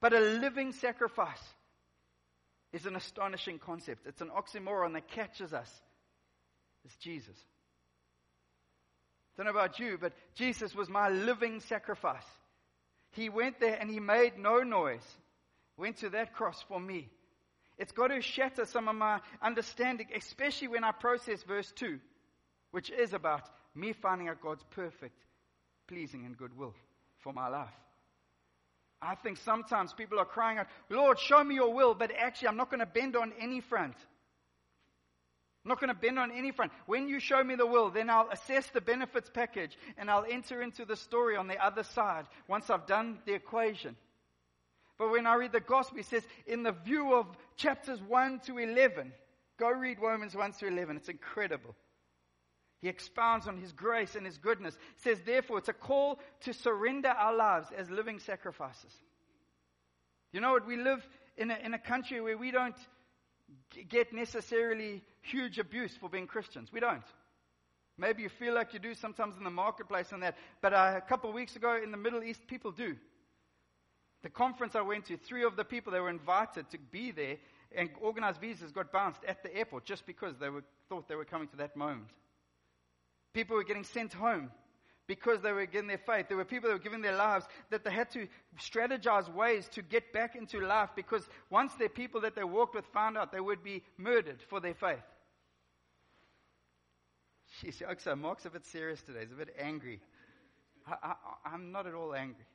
But 0.02 0.14
a 0.14 0.20
living 0.20 0.72
sacrifice 0.72 1.44
is 2.74 2.88
an 2.88 2.96
astonishing 2.96 3.60
concept. 3.60 4.08
It's 4.08 4.22
an 4.22 4.30
oxymoron 4.30 4.94
that 4.94 5.10
catches 5.10 5.54
us. 5.54 5.72
It's 6.86 6.96
Jesus. 6.96 7.38
I 9.38 9.44
don't 9.44 9.54
know 9.54 9.60
about 9.60 9.80
you, 9.80 9.98
but 10.00 10.14
Jesus 10.36 10.74
was 10.74 10.90
my 10.90 11.10
living 11.10 11.60
sacrifice. 11.62 12.26
He 13.12 13.30
went 13.30 13.60
there 13.60 13.78
and 13.80 13.90
he 13.90 14.00
made 14.00 14.38
no 14.38 14.64
noise. 14.64 15.06
Went 15.80 15.98
to 15.98 16.10
that 16.10 16.34
cross 16.34 16.62
for 16.68 16.78
me. 16.78 17.10
It's 17.78 17.94
got 17.94 18.10
to 18.10 18.22
shatter 18.22 18.66
some 18.66 18.90
of 18.90 18.98
my 18.98 19.22
understanding, 19.42 20.08
especially 20.14 20.68
when 20.68 20.84
I 20.84 20.92
process 20.92 21.42
verse 21.44 21.72
2, 21.72 21.98
which 22.72 22.90
is 22.90 23.14
about 23.14 23.50
me 23.74 23.94
finding 23.94 24.28
out 24.28 24.42
God's 24.42 24.66
perfect, 24.72 25.16
pleasing, 25.88 26.26
and 26.26 26.38
good 26.38 26.58
will 26.58 26.76
for 27.20 27.32
my 27.32 27.48
life. 27.48 27.70
I 29.02 29.16
think 29.16 29.38
sometimes 29.38 29.94
people 29.94 30.20
are 30.20 30.26
crying 30.26 30.58
out, 30.58 30.68
Lord, 30.90 31.18
show 31.18 31.42
me 31.42 31.56
your 31.56 31.74
will, 31.74 31.96
but 31.96 32.12
actually 32.12 32.50
I'm 32.50 32.58
not 32.58 32.70
going 32.70 32.82
to 32.82 32.86
bend 32.86 33.16
on 33.16 33.32
any 33.40 33.62
front. 33.62 33.96
I'm 35.64 35.70
not 35.70 35.80
going 35.80 35.88
to 35.88 35.94
bend 35.94 36.20
on 36.20 36.34
any 36.34 36.52
front. 36.52 36.74
When 36.88 37.08
you 37.08 37.22
show 37.22 37.42
me 37.42 37.56
the 37.56 37.66
will, 37.66 37.90
then 37.90 38.10
I'll 38.10 38.30
assess 38.30 38.68
the 38.68 38.82
benefits 38.82 39.30
package 39.34 39.78
and 39.98 40.12
I'll 40.12 40.26
enter 40.30 40.62
into 40.62 40.84
the 40.84 40.98
story 40.98 41.38
on 41.38 41.48
the 41.48 41.64
other 41.64 41.84
side 41.84 42.26
once 42.50 42.70
I've 42.70 42.86
done 42.86 43.20
the 43.26 43.34
equation. 43.34 43.96
But 45.00 45.12
when 45.12 45.26
I 45.26 45.36
read 45.36 45.54
the 45.54 45.62
gospel, 45.62 45.98
he 45.98 46.04
says, 46.04 46.24
in 46.46 46.62
the 46.62 46.74
view 46.74 47.16
of 47.16 47.26
chapters 47.56 48.02
1 48.02 48.42
to 48.42 48.58
11, 48.58 49.14
go 49.58 49.70
read 49.70 49.98
Romans 50.00 50.36
1 50.36 50.52
to 50.60 50.68
11. 50.68 50.98
It's 50.98 51.08
incredible. 51.08 51.74
He 52.82 52.90
expounds 52.90 53.48
on 53.48 53.58
his 53.58 53.72
grace 53.72 54.16
and 54.16 54.26
his 54.26 54.38
goodness. 54.38 54.78
He 54.96 55.10
says, 55.10 55.22
therefore, 55.26 55.58
it's 55.58 55.70
a 55.70 55.74
call 55.74 56.20
to 56.42 56.54
surrender 56.54 57.08
our 57.08 57.34
lives 57.34 57.68
as 57.76 57.90
living 57.90 58.20
sacrifices. 58.20 58.92
You 60.34 60.42
know 60.42 60.52
what? 60.52 60.68
We 60.68 60.76
live 60.76 61.08
in 61.38 61.50
a, 61.50 61.58
in 61.64 61.74
a 61.74 61.80
country 61.80 62.20
where 62.20 62.38
we 62.38 62.52
don't 62.52 62.78
get 63.88 64.12
necessarily 64.12 65.02
huge 65.22 65.60
abuse 65.60 65.96
for 65.96 66.10
being 66.10 66.28
Christians. 66.28 66.74
We 66.74 66.82
don't. 66.82 67.04
Maybe 67.98 68.24
you 68.24 68.30
feel 68.30 68.54
like 68.54 68.74
you 68.74 68.80
do 68.80 68.94
sometimes 68.94 69.38
in 69.38 69.46
the 69.46 69.50
marketplace 69.50 70.12
and 70.12 70.24
that, 70.24 70.38
but 70.62 70.74
uh, 70.74 70.94
a 70.98 71.02
couple 71.02 71.30
of 71.30 71.36
weeks 71.36 71.56
ago 71.56 71.80
in 71.82 71.92
the 71.92 71.98
Middle 71.98 72.24
East, 72.24 72.48
people 72.48 72.72
do. 72.72 72.96
The 74.22 74.30
conference 74.30 74.76
I 74.76 74.82
went 74.82 75.06
to, 75.06 75.18
three 75.18 75.44
of 75.44 75.56
the 75.56 75.64
people 75.64 75.94
that 75.94 76.02
were 76.02 76.10
invited 76.10 76.70
to 76.72 76.78
be 76.92 77.12
there 77.12 77.38
and 77.76 77.90
organize 78.02 78.38
visas 78.38 78.72
got 78.72 78.92
bounced 78.92 79.24
at 79.28 79.44
the 79.44 79.56
airport 79.56 79.86
just 79.86 80.06
because 80.06 80.38
they 80.38 80.50
were, 80.50 80.64
thought 80.90 81.08
they 81.08 81.16
were 81.16 81.26
coming 81.26 81.48
to 81.50 81.58
that 81.58 81.78
moment. 81.78 82.10
People 83.34 83.56
were 83.56 83.64
getting 83.64 83.84
sent 83.84 84.12
home 84.12 84.52
because 85.08 85.42
they 85.42 85.52
were 85.52 85.66
giving 85.66 85.88
their 85.88 85.98
faith. 85.98 86.28
There 86.28 86.38
were 86.38 86.46
people 86.46 86.70
that 86.70 86.76
were 86.76 86.84
giving 86.84 87.02
their 87.02 87.16
lives 87.16 87.48
that 87.70 87.84
they 87.84 87.92
had 87.92 88.12
to 88.12 88.28
strategize 88.60 89.34
ways 89.34 89.68
to 89.70 89.82
get 89.82 90.12
back 90.12 90.36
into 90.36 90.60
life 90.60 90.90
because 90.96 91.28
once 91.50 91.74
their 91.76 91.90
people 91.90 92.22
that 92.22 92.36
they 92.36 92.44
walked 92.44 92.76
with 92.76 92.86
found 92.88 93.18
out 93.18 93.32
they 93.32 93.40
would 93.40 93.64
be 93.64 93.84
murdered 93.98 94.42
for 94.50 94.60
their 94.60 94.74
faith. 94.74 95.00
She's 97.60 97.82
so 97.98 98.16
Mark's 98.16 98.46
a 98.46 98.50
bit 98.50 98.66
serious 98.66 99.02
today. 99.02 99.22
He's 99.22 99.32
a 99.32 99.36
bit 99.36 99.56
angry. 99.60 100.00
I, 100.86 100.96
I, 101.04 101.14
I'm 101.54 101.72
not 101.72 101.88
at 101.88 101.94
all 101.94 102.14
angry. 102.14 102.46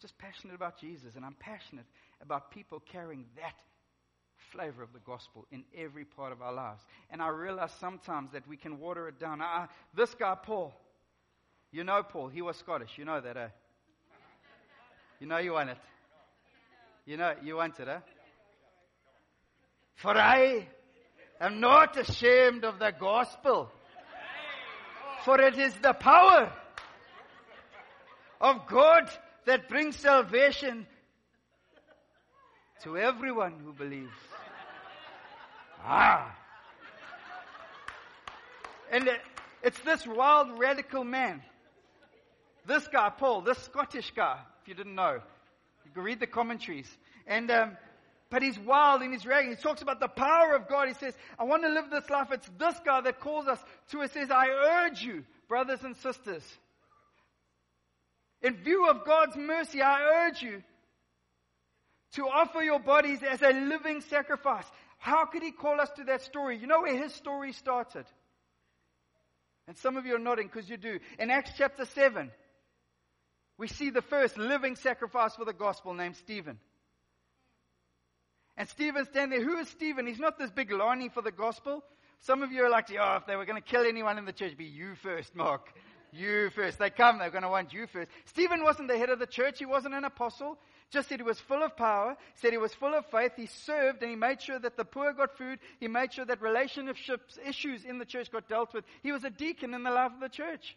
Just 0.00 0.16
passionate 0.18 0.54
about 0.54 0.80
Jesus, 0.80 1.16
and 1.16 1.24
I'm 1.24 1.34
passionate 1.40 1.86
about 2.22 2.50
people 2.50 2.80
carrying 2.92 3.24
that 3.36 3.54
flavor 4.52 4.82
of 4.82 4.92
the 4.92 5.00
gospel 5.00 5.46
in 5.50 5.64
every 5.76 6.04
part 6.04 6.32
of 6.32 6.40
our 6.40 6.52
lives. 6.52 6.82
And 7.10 7.20
I 7.20 7.28
realize 7.28 7.72
sometimes 7.80 8.32
that 8.32 8.46
we 8.46 8.56
can 8.56 8.78
water 8.78 9.08
it 9.08 9.18
down. 9.18 9.42
Uh, 9.42 9.66
this 9.94 10.14
guy, 10.14 10.36
Paul, 10.40 10.72
you 11.72 11.84
know 11.84 12.02
Paul, 12.02 12.28
he 12.28 12.42
was 12.42 12.56
Scottish. 12.56 12.90
You 12.96 13.04
know 13.04 13.20
that, 13.20 13.36
eh? 13.36 13.48
You 15.20 15.26
know 15.26 15.38
you 15.38 15.52
want 15.52 15.70
it. 15.70 15.78
You 17.04 17.16
know, 17.16 17.34
you 17.42 17.56
want 17.56 17.78
it, 17.80 17.88
eh? 17.88 17.98
For 19.96 20.16
I 20.16 20.68
am 21.40 21.60
not 21.60 21.96
ashamed 21.96 22.64
of 22.64 22.78
the 22.78 22.92
gospel, 22.98 23.70
for 25.24 25.40
it 25.40 25.58
is 25.58 25.74
the 25.82 25.92
power 25.92 26.52
of 28.40 28.66
God 28.68 29.10
that 29.48 29.66
brings 29.66 29.96
salvation 29.96 30.86
to 32.82 32.98
everyone 32.98 33.54
who 33.64 33.72
believes. 33.72 34.12
Ah. 35.82 36.36
And 38.92 39.08
it's 39.62 39.80
this 39.80 40.06
wild, 40.06 40.58
radical 40.58 41.02
man. 41.02 41.42
This 42.66 42.86
guy, 42.88 43.08
Paul, 43.08 43.40
this 43.40 43.56
Scottish 43.60 44.12
guy, 44.14 44.38
if 44.60 44.68
you 44.68 44.74
didn't 44.74 44.94
know. 44.94 45.20
You 45.86 45.90
can 45.94 46.02
read 46.02 46.20
the 46.20 46.26
commentaries. 46.26 46.94
And, 47.26 47.50
um, 47.50 47.78
but 48.28 48.42
he's 48.42 48.58
wild 48.58 49.00
and 49.00 49.14
he's 49.14 49.24
ragging. 49.24 49.56
He 49.56 49.56
talks 49.56 49.80
about 49.80 49.98
the 49.98 50.08
power 50.08 50.56
of 50.56 50.68
God. 50.68 50.88
He 50.88 50.94
says, 50.94 51.14
I 51.38 51.44
want 51.44 51.62
to 51.62 51.70
live 51.70 51.88
this 51.90 52.10
life. 52.10 52.28
It's 52.32 52.50
this 52.58 52.74
guy 52.84 53.00
that 53.00 53.18
calls 53.18 53.48
us 53.48 53.64
to 53.92 54.02
it. 54.02 54.12
Says, 54.12 54.30
I 54.30 54.48
urge 54.48 55.00
you, 55.00 55.24
brothers 55.48 55.84
and 55.84 55.96
sisters. 55.96 56.44
In 58.42 58.56
view 58.56 58.88
of 58.88 59.04
God's 59.04 59.36
mercy, 59.36 59.82
I 59.82 60.26
urge 60.26 60.42
you 60.42 60.62
to 62.12 62.22
offer 62.22 62.62
your 62.62 62.78
bodies 62.78 63.22
as 63.22 63.42
a 63.42 63.50
living 63.50 64.00
sacrifice, 64.02 64.64
How 64.98 65.26
could 65.26 65.42
he 65.42 65.52
call 65.52 65.80
us 65.80 65.90
to 65.96 66.04
that 66.04 66.22
story? 66.22 66.58
You 66.58 66.66
know 66.66 66.82
where 66.82 66.96
his 66.96 67.14
story 67.14 67.52
started? 67.52 68.04
And 69.66 69.76
some 69.76 69.96
of 69.96 70.06
you 70.06 70.16
are 70.16 70.20
nodding 70.20 70.48
because 70.52 70.68
you 70.68 70.76
do. 70.76 70.98
In 71.18 71.30
Acts 71.30 71.52
chapter 71.56 71.84
7, 71.84 72.30
we 73.58 73.68
see 73.68 73.90
the 73.90 74.02
first 74.02 74.38
living 74.38 74.76
sacrifice 74.76 75.34
for 75.34 75.44
the 75.44 75.52
gospel 75.52 75.92
named 75.92 76.16
Stephen. 76.16 76.58
And 78.56 78.68
Stephen's 78.68 79.08
standing 79.08 79.38
there. 79.38 79.48
Who 79.48 79.58
is 79.58 79.68
Stephen? 79.68 80.06
He's 80.06 80.18
not 80.18 80.38
this 80.38 80.50
big 80.50 80.72
lining 80.72 81.10
for 81.10 81.22
the 81.22 81.30
gospel. 81.30 81.84
Some 82.20 82.42
of 82.42 82.50
you 82.50 82.64
are 82.64 82.70
like, 82.70 82.86
oh, 82.98 83.16
if 83.16 83.26
they 83.26 83.36
were 83.36 83.44
going 83.44 83.60
to 83.60 83.68
kill 83.68 83.86
anyone 83.86 84.18
in 84.18 84.24
the 84.24 84.32
church, 84.32 84.56
be 84.56 84.64
you 84.64 84.94
first, 84.96 85.36
Mark. 85.36 85.72
You 86.12 86.50
first. 86.50 86.78
They 86.78 86.90
come, 86.90 87.18
they're 87.18 87.30
going 87.30 87.42
to 87.42 87.48
want 87.48 87.72
you 87.72 87.86
first. 87.86 88.10
Stephen 88.26 88.62
wasn't 88.62 88.88
the 88.88 88.98
head 88.98 89.10
of 89.10 89.18
the 89.18 89.26
church. 89.26 89.58
He 89.58 89.66
wasn't 89.66 89.94
an 89.94 90.04
apostle. 90.04 90.58
Just 90.90 91.08
said 91.08 91.20
he 91.20 91.24
was 91.24 91.38
full 91.38 91.62
of 91.62 91.76
power, 91.76 92.16
said 92.36 92.52
he 92.52 92.58
was 92.58 92.72
full 92.72 92.94
of 92.94 93.04
faith. 93.06 93.32
He 93.36 93.46
served 93.46 94.02
and 94.02 94.10
he 94.10 94.16
made 94.16 94.40
sure 94.40 94.58
that 94.58 94.78
the 94.78 94.86
poor 94.86 95.12
got 95.12 95.36
food. 95.36 95.58
He 95.80 95.88
made 95.88 96.14
sure 96.14 96.24
that 96.24 96.40
relationships, 96.40 97.38
issues 97.46 97.84
in 97.84 97.98
the 97.98 98.06
church 98.06 98.30
got 98.30 98.48
dealt 98.48 98.72
with. 98.72 98.84
He 99.02 99.12
was 99.12 99.24
a 99.24 99.30
deacon 99.30 99.74
in 99.74 99.82
the 99.82 99.90
life 99.90 100.12
of 100.14 100.20
the 100.20 100.30
church. 100.30 100.76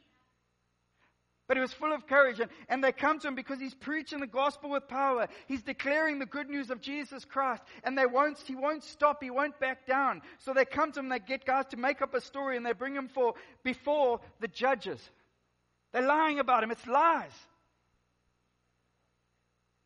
But 1.48 1.58
he 1.58 1.62
was 1.62 1.74
full 1.74 1.94
of 1.94 2.08
courage. 2.08 2.40
And, 2.40 2.50
and 2.68 2.84
they 2.84 2.92
come 2.92 3.20
to 3.20 3.28
him 3.28 3.36
because 3.36 3.60
he's 3.60 3.74
preaching 3.74 4.20
the 4.20 4.28
gospel 4.28 4.70
with 4.70 4.88
power. 4.88 5.28
He's 5.48 5.62
declaring 5.62 6.20
the 6.20 6.26
good 6.26 6.50
news 6.50 6.70
of 6.70 6.82
Jesus 6.82 7.26
Christ. 7.26 7.64
And 7.84 7.98
they 7.98 8.06
won't, 8.06 8.38
he 8.40 8.56
won't 8.56 8.84
stop. 8.84 9.24
He 9.24 9.30
won't 9.30 9.60
back 9.60 9.86
down. 9.86 10.22
So 10.40 10.54
they 10.54 10.66
come 10.66 10.92
to 10.94 11.00
him, 11.00 11.10
they 11.10 11.20
get 11.20 11.46
guys 11.46 11.66
to 11.72 11.78
make 11.78 12.02
up 12.02 12.14
a 12.14 12.22
story 12.22 12.58
and 12.58 12.66
they 12.66 12.74
bring 12.74 12.96
him 12.96 13.10
for, 13.14 13.34
before 13.64 14.20
the 14.40 14.48
judges. 14.48 15.00
They're 15.92 16.06
lying 16.06 16.40
about 16.40 16.64
him. 16.64 16.72
It's 16.72 16.88
lies. 16.88 17.32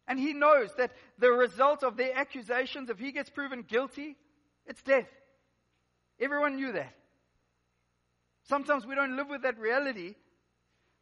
And 0.07 0.19
he 0.19 0.33
knows 0.33 0.69
that 0.77 0.91
the 1.17 1.31
result 1.31 1.83
of 1.83 1.97
their 1.97 2.15
accusations, 2.15 2.89
if 2.89 2.99
he 2.99 3.11
gets 3.11 3.29
proven 3.29 3.63
guilty, 3.63 4.15
it's 4.65 4.81
death. 4.83 5.09
Everyone 6.19 6.55
knew 6.55 6.71
that. 6.73 6.93
Sometimes 8.43 8.85
we 8.85 8.95
don't 8.95 9.17
live 9.17 9.29
with 9.29 9.41
that 9.41 9.57
reality. 9.57 10.15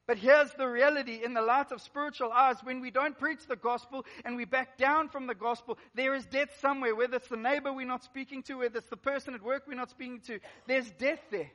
But 0.05 0.17
here's 0.17 0.51
the 0.51 0.67
reality 0.67 1.21
in 1.23 1.33
the 1.33 1.41
light 1.41 1.71
of 1.71 1.81
spiritual 1.81 2.31
eyes. 2.33 2.57
When 2.63 2.81
we 2.81 2.91
don't 2.91 3.17
preach 3.17 3.47
the 3.47 3.55
gospel 3.55 4.05
and 4.25 4.35
we 4.35 4.43
back 4.43 4.77
down 4.77 5.07
from 5.07 5.27
the 5.27 5.35
gospel, 5.35 5.77
there 5.95 6.13
is 6.13 6.25
death 6.25 6.49
somewhere. 6.59 6.95
Whether 6.95 7.17
it's 7.17 7.29
the 7.29 7.37
neighbor 7.37 7.71
we're 7.71 7.87
not 7.87 8.03
speaking 8.03 8.43
to, 8.43 8.59
whether 8.59 8.79
it's 8.79 8.89
the 8.89 8.97
person 8.97 9.33
at 9.33 9.41
work 9.41 9.63
we're 9.65 9.75
not 9.75 9.89
speaking 9.89 10.19
to, 10.27 10.39
there's 10.67 10.89
death 10.91 11.21
there. 11.31 11.51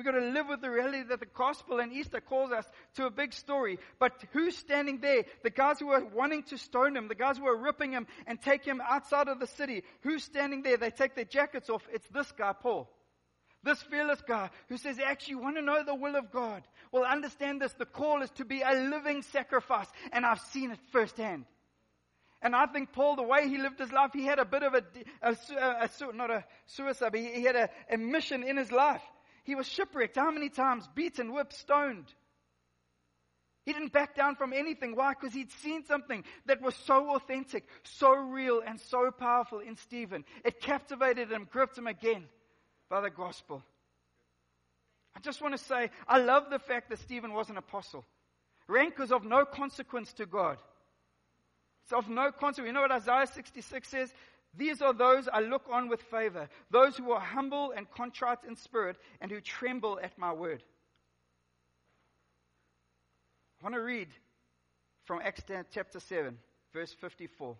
We've 0.00 0.06
got 0.06 0.18
to 0.18 0.30
live 0.30 0.48
with 0.48 0.62
the 0.62 0.70
reality 0.70 1.02
that 1.10 1.20
the 1.20 1.26
gospel 1.26 1.78
and 1.78 1.92
Easter 1.92 2.22
calls 2.22 2.52
us 2.52 2.64
to 2.94 3.04
a 3.04 3.10
big 3.10 3.34
story. 3.34 3.78
But 3.98 4.14
who's 4.32 4.56
standing 4.56 5.00
there? 5.00 5.24
The 5.42 5.50
guys 5.50 5.78
who 5.78 5.90
are 5.90 6.02
wanting 6.02 6.44
to 6.44 6.56
stone 6.56 6.96
him, 6.96 7.08
the 7.08 7.14
guys 7.14 7.36
who 7.36 7.46
are 7.46 7.54
ripping 7.54 7.92
him 7.92 8.06
and 8.26 8.40
take 8.40 8.64
him 8.64 8.80
outside 8.80 9.28
of 9.28 9.40
the 9.40 9.46
city. 9.46 9.84
Who's 10.00 10.24
standing 10.24 10.62
there? 10.62 10.78
They 10.78 10.88
take 10.88 11.16
their 11.16 11.26
jackets 11.26 11.68
off. 11.68 11.86
It's 11.92 12.08
this 12.08 12.32
guy, 12.32 12.54
Paul. 12.54 12.88
This 13.62 13.82
fearless 13.82 14.22
guy 14.26 14.48
who 14.70 14.78
says, 14.78 14.98
actually, 14.98 15.32
you 15.32 15.38
want 15.40 15.56
to 15.56 15.62
know 15.62 15.84
the 15.84 15.94
will 15.94 16.16
of 16.16 16.32
God. 16.32 16.62
Well, 16.92 17.04
understand 17.04 17.60
this. 17.60 17.74
The 17.74 17.84
call 17.84 18.22
is 18.22 18.30
to 18.36 18.46
be 18.46 18.62
a 18.62 18.72
living 18.72 19.20
sacrifice. 19.20 19.88
And 20.12 20.24
I've 20.24 20.40
seen 20.40 20.70
it 20.70 20.78
firsthand. 20.92 21.44
And 22.40 22.56
I 22.56 22.64
think 22.64 22.94
Paul, 22.94 23.16
the 23.16 23.22
way 23.22 23.50
he 23.50 23.58
lived 23.58 23.78
his 23.78 23.92
life, 23.92 24.12
he 24.14 24.24
had 24.24 24.38
a 24.38 24.46
bit 24.46 24.62
of 24.62 24.72
a, 24.72 24.82
a, 25.20 25.36
a, 25.58 25.90
a 25.90 26.12
not 26.14 26.30
a 26.30 26.42
suicide, 26.64 27.12
but 27.12 27.20
he, 27.20 27.34
he 27.34 27.42
had 27.42 27.56
a, 27.56 27.68
a 27.90 27.98
mission 27.98 28.42
in 28.42 28.56
his 28.56 28.72
life. 28.72 29.02
He 29.44 29.54
was 29.54 29.66
shipwrecked. 29.66 30.16
How 30.16 30.30
many 30.30 30.48
times? 30.48 30.88
Beaten, 30.94 31.32
whipped, 31.32 31.54
stoned. 31.54 32.06
He 33.66 33.72
didn't 33.72 33.92
back 33.92 34.16
down 34.16 34.36
from 34.36 34.52
anything. 34.52 34.96
Why? 34.96 35.12
Because 35.12 35.34
he'd 35.34 35.52
seen 35.52 35.84
something 35.84 36.24
that 36.46 36.62
was 36.62 36.74
so 36.74 37.14
authentic, 37.14 37.68
so 37.82 38.14
real, 38.14 38.62
and 38.66 38.80
so 38.80 39.10
powerful 39.10 39.60
in 39.60 39.76
Stephen. 39.76 40.24
It 40.44 40.60
captivated 40.60 41.30
him, 41.30 41.46
gripped 41.50 41.76
him 41.76 41.86
again 41.86 42.24
by 42.88 43.00
the 43.00 43.10
gospel. 43.10 43.62
I 45.14 45.20
just 45.20 45.42
want 45.42 45.56
to 45.56 45.62
say, 45.62 45.90
I 46.08 46.18
love 46.18 46.50
the 46.50 46.58
fact 46.58 46.88
that 46.90 46.98
Stephen 47.00 47.34
was 47.34 47.50
an 47.50 47.58
apostle. 47.58 48.04
Rank 48.66 48.98
was 48.98 49.12
of 49.12 49.24
no 49.24 49.44
consequence 49.44 50.12
to 50.14 50.26
God. 50.26 50.56
It's 51.84 51.92
of 51.92 52.08
no 52.08 52.30
consequence. 52.30 52.68
You 52.68 52.72
know 52.72 52.82
what 52.82 52.92
Isaiah 52.92 53.26
66 53.26 53.88
says? 53.88 54.14
These 54.56 54.82
are 54.82 54.92
those 54.92 55.28
I 55.32 55.40
look 55.40 55.66
on 55.70 55.88
with 55.88 56.02
favor, 56.02 56.48
those 56.70 56.96
who 56.96 57.12
are 57.12 57.20
humble 57.20 57.72
and 57.76 57.90
contrite 57.90 58.38
in 58.46 58.56
spirit 58.56 58.96
and 59.20 59.30
who 59.30 59.40
tremble 59.40 60.00
at 60.02 60.18
my 60.18 60.32
word. 60.32 60.62
I 63.60 63.64
want 63.64 63.74
to 63.74 63.82
read 63.82 64.08
from 65.04 65.20
Acts 65.22 65.42
chapter 65.72 66.00
7, 66.00 66.36
verse 66.72 66.94
54. 67.00 67.56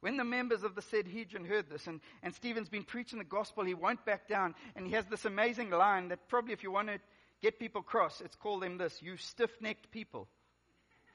When 0.00 0.16
the 0.16 0.24
members 0.24 0.64
of 0.64 0.74
the 0.74 0.82
Sanhedrin 0.82 1.44
heard 1.44 1.70
this, 1.70 1.86
and, 1.86 2.00
and 2.24 2.34
Stephen's 2.34 2.68
been 2.68 2.82
preaching 2.82 3.20
the 3.20 3.24
gospel, 3.24 3.62
he 3.62 3.74
won't 3.74 4.04
back 4.04 4.28
down. 4.28 4.56
And 4.74 4.84
he 4.84 4.94
has 4.94 5.06
this 5.06 5.24
amazing 5.24 5.70
line 5.70 6.08
that 6.08 6.28
probably, 6.28 6.52
if 6.52 6.64
you 6.64 6.72
want 6.72 6.88
to 6.88 6.98
get 7.40 7.60
people 7.60 7.82
cross, 7.82 8.20
it's 8.20 8.34
called 8.34 8.62
them 8.62 8.78
this 8.78 9.00
you 9.00 9.16
stiff 9.16 9.50
necked 9.60 9.90
people. 9.90 10.28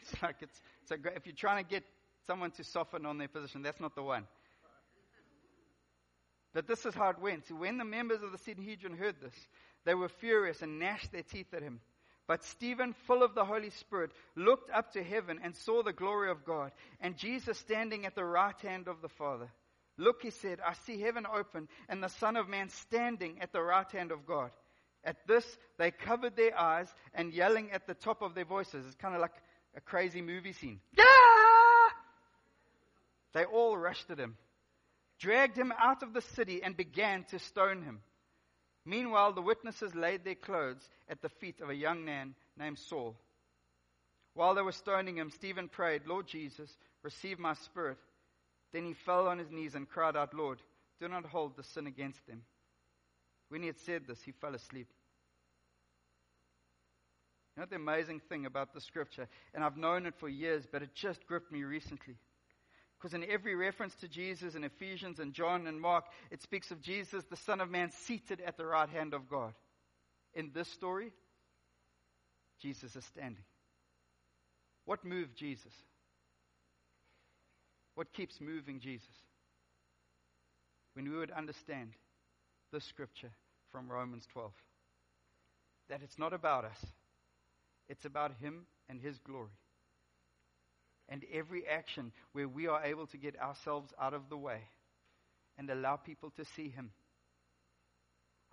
It's 0.02 0.22
like 0.22 0.36
it's, 0.42 0.62
it's 0.84 0.92
a, 0.92 1.16
if 1.16 1.26
you're 1.26 1.36
trying 1.36 1.62
to 1.62 1.70
get 1.70 1.84
someone 2.28 2.52
to 2.52 2.64
soften 2.64 3.06
on 3.06 3.18
their 3.18 3.28
position, 3.28 3.62
that's 3.62 3.82
not 3.82 3.96
the 3.96 4.04
one. 4.04 4.26
But 6.58 6.66
this 6.66 6.88
is 6.88 6.96
how 6.96 7.12
it 7.12 7.22
went. 7.22 7.52
When 7.52 7.78
the 7.78 7.86
members 7.86 8.24
of 8.24 8.32
the 8.32 8.40
Sanhedrin 8.40 8.98
heard 8.98 9.22
this, 9.22 9.36
they 9.86 9.94
were 9.94 10.10
furious 10.10 10.64
and 10.64 10.80
gnashed 10.80 11.12
their 11.12 11.22
teeth 11.22 11.54
at 11.54 11.62
him. 11.62 11.82
But 12.26 12.44
Stephen, 12.44 12.96
full 13.06 13.22
of 13.22 13.36
the 13.36 13.46
Holy 13.46 13.70
Spirit, 13.70 14.10
looked 14.36 14.72
up 14.72 14.94
to 14.94 15.04
heaven 15.04 15.40
and 15.44 15.56
saw 15.56 15.84
the 15.84 15.94
glory 15.94 16.32
of 16.32 16.46
God, 16.46 16.72
and 17.00 17.16
Jesus 17.16 17.60
standing 17.60 18.08
at 18.08 18.16
the 18.16 18.26
right 18.26 18.60
hand 18.62 18.88
of 18.88 19.04
the 19.04 19.08
Father. 19.08 19.52
Look, 20.00 20.24
he 20.24 20.32
said, 20.32 20.58
I 20.66 20.74
see 20.88 21.00
heaven 21.00 21.28
open, 21.32 21.68
and 21.90 22.02
the 22.02 22.10
Son 22.10 22.36
of 22.36 22.50
Man 22.50 22.70
standing 22.70 23.40
at 23.40 23.54
the 23.54 23.62
right 23.62 23.92
hand 23.92 24.12
of 24.12 24.26
God. 24.26 24.50
At 25.04 25.28
this, 25.28 25.46
they 25.78 25.92
covered 25.92 26.36
their 26.36 26.60
eyes 26.60 26.92
and 27.14 27.34
yelling 27.34 27.70
at 27.72 27.86
the 27.86 27.94
top 27.94 28.24
of 28.24 28.34
their 28.34 28.46
voices. 28.46 28.84
It's 28.84 28.96
kind 28.96 29.14
of 29.14 29.22
like 29.22 29.36
a 29.76 29.82
crazy 29.82 30.24
movie 30.24 30.54
scene. 30.54 30.80
Yeah! 30.98 31.06
They 33.34 33.46
all 33.46 33.78
rushed 33.78 34.10
at 34.10 34.18
him, 34.18 34.38
dragged 35.20 35.58
him 35.58 35.74
out 35.80 36.04
of 36.04 36.14
the 36.14 36.22
city, 36.22 36.62
and 36.64 36.76
began 36.76 37.24
to 37.26 37.40
stone 37.40 37.82
him. 37.82 38.00
Meanwhile, 38.86 39.34
the 39.34 39.42
witnesses 39.42 39.94
laid 39.96 40.24
their 40.24 40.36
clothes 40.36 40.88
at 41.10 41.22
the 41.22 41.30
feet 41.30 41.60
of 41.60 41.70
a 41.70 41.76
young 41.76 42.06
man 42.06 42.36
named 42.58 42.80
Saul. 42.80 43.16
While 44.34 44.56
they 44.56 44.62
were 44.62 44.72
stoning 44.72 45.18
him, 45.18 45.30
Stephen 45.30 45.68
prayed, 45.68 46.06
Lord 46.06 46.28
Jesus, 46.28 46.78
receive 47.04 47.40
my 47.40 47.54
spirit. 47.54 47.98
Then 48.72 48.86
he 48.86 48.94
fell 48.94 49.28
on 49.28 49.40
his 49.40 49.52
knees 49.52 49.76
and 49.76 49.90
cried 49.90 50.16
out, 50.16 50.34
Lord, 50.34 50.62
do 51.00 51.08
not 51.08 51.26
hold 51.26 51.56
the 51.56 51.64
sin 51.64 51.88
against 51.88 52.26
them. 52.28 52.44
When 53.50 53.62
he 53.62 53.68
had 53.68 53.80
said 53.80 54.04
this, 54.08 54.22
he 54.22 54.32
fell 54.32 54.56
asleep. 54.56 54.88
You 57.56 57.62
know 57.62 57.68
the 57.68 57.78
amazing 57.78 58.22
thing 58.30 58.46
about 58.46 58.74
the 58.74 58.82
scripture, 58.82 59.28
and 59.54 59.64
I've 59.64 59.78
known 59.78 60.06
it 60.06 60.14
for 60.16 60.30
years, 60.30 60.68
but 60.72 60.84
it 60.84 60.94
just 60.94 61.26
gripped 61.26 61.52
me 61.52 61.64
recently. 61.64 62.16
Because 62.98 63.14
in 63.14 63.24
every 63.30 63.56
reference 63.56 63.94
to 63.96 64.08
Jesus 64.08 64.56
in 64.56 64.64
Ephesians 64.64 65.20
and 65.20 65.34
John 65.34 65.68
and 65.68 65.80
Mark, 65.80 66.06
it 66.32 66.42
speaks 66.42 66.72
of 66.72 66.82
Jesus, 66.82 67.24
the 67.30 67.36
Son 67.36 67.62
of 67.62 67.70
Man, 67.70 67.92
seated 67.92 68.42
at 68.42 68.58
the 68.58 68.66
right 68.66 68.90
hand 68.90 69.14
of 69.14 69.30
God. 69.30 69.54
In 70.34 70.52
this 70.54 70.68
story, 70.68 71.12
Jesus 72.60 72.96
is 72.96 73.06
standing. 73.06 73.44
What 74.86 75.06
moved 75.06 75.36
Jesus? 75.36 75.74
What 77.94 78.14
keeps 78.14 78.42
moving 78.42 78.80
Jesus? 78.80 79.16
When 80.94 81.10
we 81.10 81.18
would 81.18 81.32
understand 81.32 81.92
this 82.72 82.84
scripture 82.86 83.32
from 83.72 83.90
Romans 83.90 84.28
12 84.34 84.52
that 85.90 86.02
it's 86.04 86.18
not 86.18 86.34
about 86.34 86.66
us, 86.66 86.86
it's 87.88 88.06
about 88.06 88.32
Him 88.42 88.66
and 88.90 89.00
His 89.00 89.20
glory 89.20 89.52
and 91.10 91.26
every 91.34 91.66
action 91.68 92.12
where 92.34 92.48
we 92.48 92.68
are 92.68 92.84
able 92.84 93.08
to 93.08 93.18
get 93.18 93.40
ourselves 93.40 93.94
out 94.00 94.14
of 94.14 94.30
the 94.30 94.38
way 94.38 94.62
and 95.58 95.70
allow 95.70 95.96
people 95.96 96.32
to 96.32 96.46
see 96.56 96.70
Him. 96.70 96.92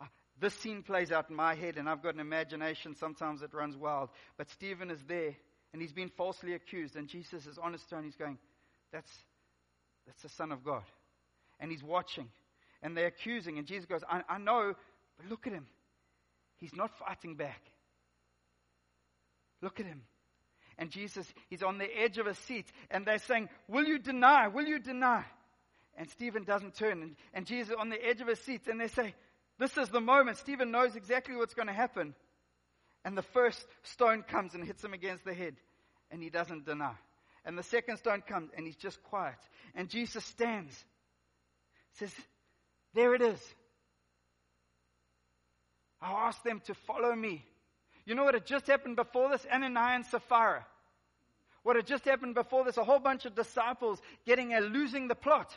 Uh, 0.01 0.07
this 0.40 0.55
scene 0.55 0.83
plays 0.83 1.12
out 1.12 1.31
in 1.31 1.37
my 1.37 1.55
head, 1.55 1.77
and 1.77 1.88
I've 1.88 2.03
got 2.03 2.14
an 2.14 2.21
imagination. 2.21 2.95
Sometimes 2.95 3.43
it 3.43 3.53
runs 3.53 3.77
wild. 3.77 4.11
But 4.37 4.51
Stephen 4.51 4.90
is 4.90 5.03
there, 5.07 5.35
and 5.73 5.83
he's 5.83 5.93
been 5.93 6.11
falsely 6.17 6.55
accused, 6.55 6.97
and 6.97 7.09
Jesus 7.09 7.47
is 7.47 7.59
on 7.59 7.73
his 7.73 7.83
throne. 7.83 8.05
He's 8.05 8.17
going, 8.17 8.38
That's, 8.93 9.11
that's 10.07 10.23
the 10.23 10.29
Son 10.29 10.53
of 10.53 10.64
God. 10.64 10.85
And 11.61 11.71
he's 11.71 11.83
watching, 11.83 12.29
and 12.83 12.97
they're 12.97 13.07
accusing, 13.07 13.59
and 13.59 13.67
Jesus 13.67 13.87
goes, 13.87 14.03
I, 14.09 14.23
I 14.29 14.38
know, 14.38 14.75
but 15.17 15.29
look 15.29 15.47
at 15.47 15.53
him. 15.53 15.67
He's 16.57 16.75
not 16.75 16.90
fighting 16.99 17.37
back. 17.37 17.61
Look 19.61 19.81
at 19.81 19.87
him 19.87 20.03
and 20.78 20.90
Jesus, 20.90 21.26
he's 21.48 21.62
on 21.62 21.78
the 21.78 21.88
edge 21.98 22.18
of 22.18 22.26
a 22.26 22.34
seat, 22.34 22.66
and 22.90 23.06
they're 23.06 23.18
saying, 23.18 23.48
Will 23.68 23.84
you 23.84 23.98
deny? 23.98 24.48
Will 24.48 24.66
you 24.66 24.78
deny? 24.78 25.24
And 25.96 26.10
Stephen 26.10 26.44
doesn't 26.44 26.74
turn, 26.74 27.02
and, 27.02 27.16
and 27.32 27.46
Jesus 27.46 27.74
on 27.78 27.88
the 27.88 28.04
edge 28.04 28.20
of 28.20 28.28
a 28.28 28.37
seat, 28.37 28.66
and 28.66 28.80
they 28.80 28.88
say, 28.88 29.14
This 29.58 29.76
is 29.78 29.88
the 29.88 30.00
moment. 30.00 30.38
Stephen 30.38 30.70
knows 30.70 30.96
exactly 30.96 31.37
what's 31.37 31.54
going 31.54 31.68
to 31.68 31.74
happen. 31.74 32.14
And 33.04 33.16
the 33.16 33.22
first 33.22 33.64
stone 33.82 34.22
comes 34.22 34.54
and 34.54 34.64
hits 34.64 34.82
him 34.82 34.94
against 34.94 35.24
the 35.24 35.34
head, 35.34 35.56
and 36.10 36.22
he 36.22 36.30
doesn't 36.30 36.64
deny. 36.64 36.94
And 37.44 37.58
the 37.58 37.62
second 37.62 37.98
stone 37.98 38.22
comes, 38.22 38.50
and 38.56 38.66
he's 38.66 38.76
just 38.76 39.02
quiet. 39.04 39.38
And 39.74 39.88
Jesus 39.88 40.24
stands, 40.24 40.74
says, 41.98 42.12
There 42.94 43.14
it 43.14 43.22
is. 43.22 43.40
I 46.00 46.28
asked 46.28 46.44
them 46.44 46.60
to 46.66 46.74
follow 46.74 47.14
me. 47.14 47.44
You 48.07 48.14
know 48.14 48.25
what 48.25 48.35
had 48.35 48.47
just 48.47 48.67
happened 48.67 48.97
before 48.97 49.31
this? 49.31 49.47
Ananias 49.51 49.97
and 49.97 50.07
Sapphira. 50.07 50.67
What 51.62 51.77
had 51.77 51.87
just 51.87 52.05
happened 52.05 52.35
before 52.35 52.64
this? 52.64 52.77
A 52.77 52.85
whole 52.85 52.99
bunch 52.99 53.25
of 53.25 53.35
disciples 53.35 54.01
getting 54.27 54.53
a 54.53 54.61
losing 54.61 55.09
the 55.09 55.14
plot. 55.14 55.57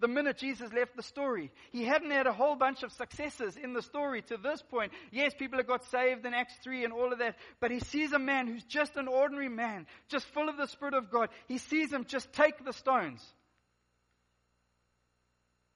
The 0.00 0.08
minute 0.08 0.38
Jesus 0.38 0.72
left 0.72 0.94
the 0.94 1.02
story, 1.02 1.50
he 1.72 1.84
hadn't 1.84 2.12
had 2.12 2.28
a 2.28 2.32
whole 2.32 2.54
bunch 2.54 2.84
of 2.84 2.92
successes 2.92 3.56
in 3.56 3.72
the 3.72 3.82
story 3.82 4.22
to 4.22 4.36
this 4.36 4.62
point. 4.62 4.92
Yes, 5.10 5.34
people 5.36 5.58
have 5.58 5.66
got 5.66 5.84
saved 5.86 6.24
in 6.24 6.34
Acts 6.34 6.54
3 6.62 6.84
and 6.84 6.92
all 6.92 7.12
of 7.12 7.18
that, 7.18 7.34
but 7.58 7.72
he 7.72 7.80
sees 7.80 8.12
a 8.12 8.18
man 8.18 8.46
who's 8.46 8.62
just 8.62 8.96
an 8.96 9.08
ordinary 9.08 9.48
man, 9.48 9.86
just 10.08 10.26
full 10.26 10.48
of 10.48 10.56
the 10.56 10.68
Spirit 10.68 10.94
of 10.94 11.10
God. 11.10 11.30
He 11.48 11.58
sees 11.58 11.92
him 11.92 12.04
just 12.04 12.32
take 12.32 12.64
the 12.64 12.72
stones. 12.72 13.24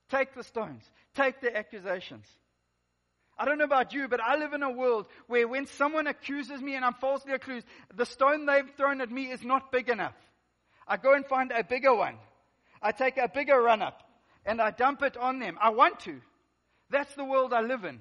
Take 0.09 0.35
the 0.35 0.45
stones. 0.45 0.89
Take 1.15 1.41
the 1.41 1.57
accusations. 1.57 2.27
I 3.39 3.45
don't 3.45 3.59
know 3.59 3.65
about 3.65 3.93
you, 3.95 4.09
but 4.09 4.21
I 4.21 4.37
live 4.37 4.53
in 4.53 4.63
a 4.63 4.71
world 4.71 5.07
where 5.27 5.49
when 5.49 5.67
someone 5.67 6.07
accuses 6.07 6.61
me 6.61 6.75
and 6.75 6.85
I'm 6.85 6.95
falsely 6.95 7.33
accused, 7.33 7.67
the 7.95 8.07
stone 8.07 8.47
they've 8.47 8.71
thrown 8.77 9.01
at 9.01 9.11
me 9.11 9.31
is 9.31 9.43
not 9.43 9.73
big 9.73 9.89
enough. 9.89 10.15
I 10.87 10.97
go 10.97 11.15
and 11.15 11.27
find 11.27 11.51
a 11.51 11.65
bigger 11.65 11.95
one. 11.95 12.17
I 12.83 12.93
take 12.93 13.17
a 13.17 13.29
bigger 13.29 13.61
run 13.61 13.83
up 13.83 14.03
and 14.45 14.61
I 14.61 14.71
dump 14.71 15.03
it 15.03 15.17
on 15.17 15.39
them. 15.39 15.59
I 15.61 15.71
want 15.71 16.01
to. 16.01 16.21
That's 16.91 17.15
the 17.15 17.25
world 17.25 17.53
I 17.53 17.63
live 17.63 17.85
in. 17.85 18.01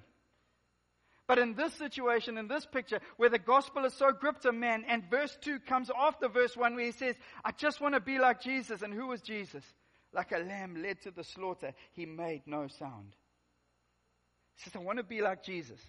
But 1.27 1.39
in 1.39 1.53
this 1.53 1.73
situation, 1.75 2.37
in 2.37 2.49
this 2.49 2.65
picture, 2.65 2.99
where 3.15 3.29
the 3.29 3.39
gospel 3.39 3.85
is 3.85 3.93
so 3.93 4.11
gripped 4.11 4.43
a 4.43 4.51
man, 4.51 4.83
and 4.85 5.09
verse 5.09 5.37
2 5.41 5.59
comes 5.59 5.89
after 5.97 6.27
verse 6.27 6.57
1 6.57 6.75
where 6.75 6.85
he 6.85 6.91
says, 6.91 7.15
I 7.45 7.51
just 7.51 7.79
want 7.79 7.93
to 7.93 8.01
be 8.01 8.19
like 8.19 8.41
Jesus. 8.41 8.81
And 8.81 8.93
who 8.93 9.07
was 9.07 9.21
Jesus? 9.21 9.63
Like 10.11 10.33
a 10.33 10.39
lamb 10.39 10.81
led 10.83 11.01
to 11.03 11.11
the 11.11 11.23
slaughter, 11.23 11.73
he 11.93 12.05
made 12.05 12.41
no 12.45 12.67
sound. 12.67 13.15
Says, 14.63 14.75
I 14.75 14.79
want 14.79 14.97
to 14.99 15.03
be 15.03 15.21
like 15.21 15.43
Jesus. 15.43 15.79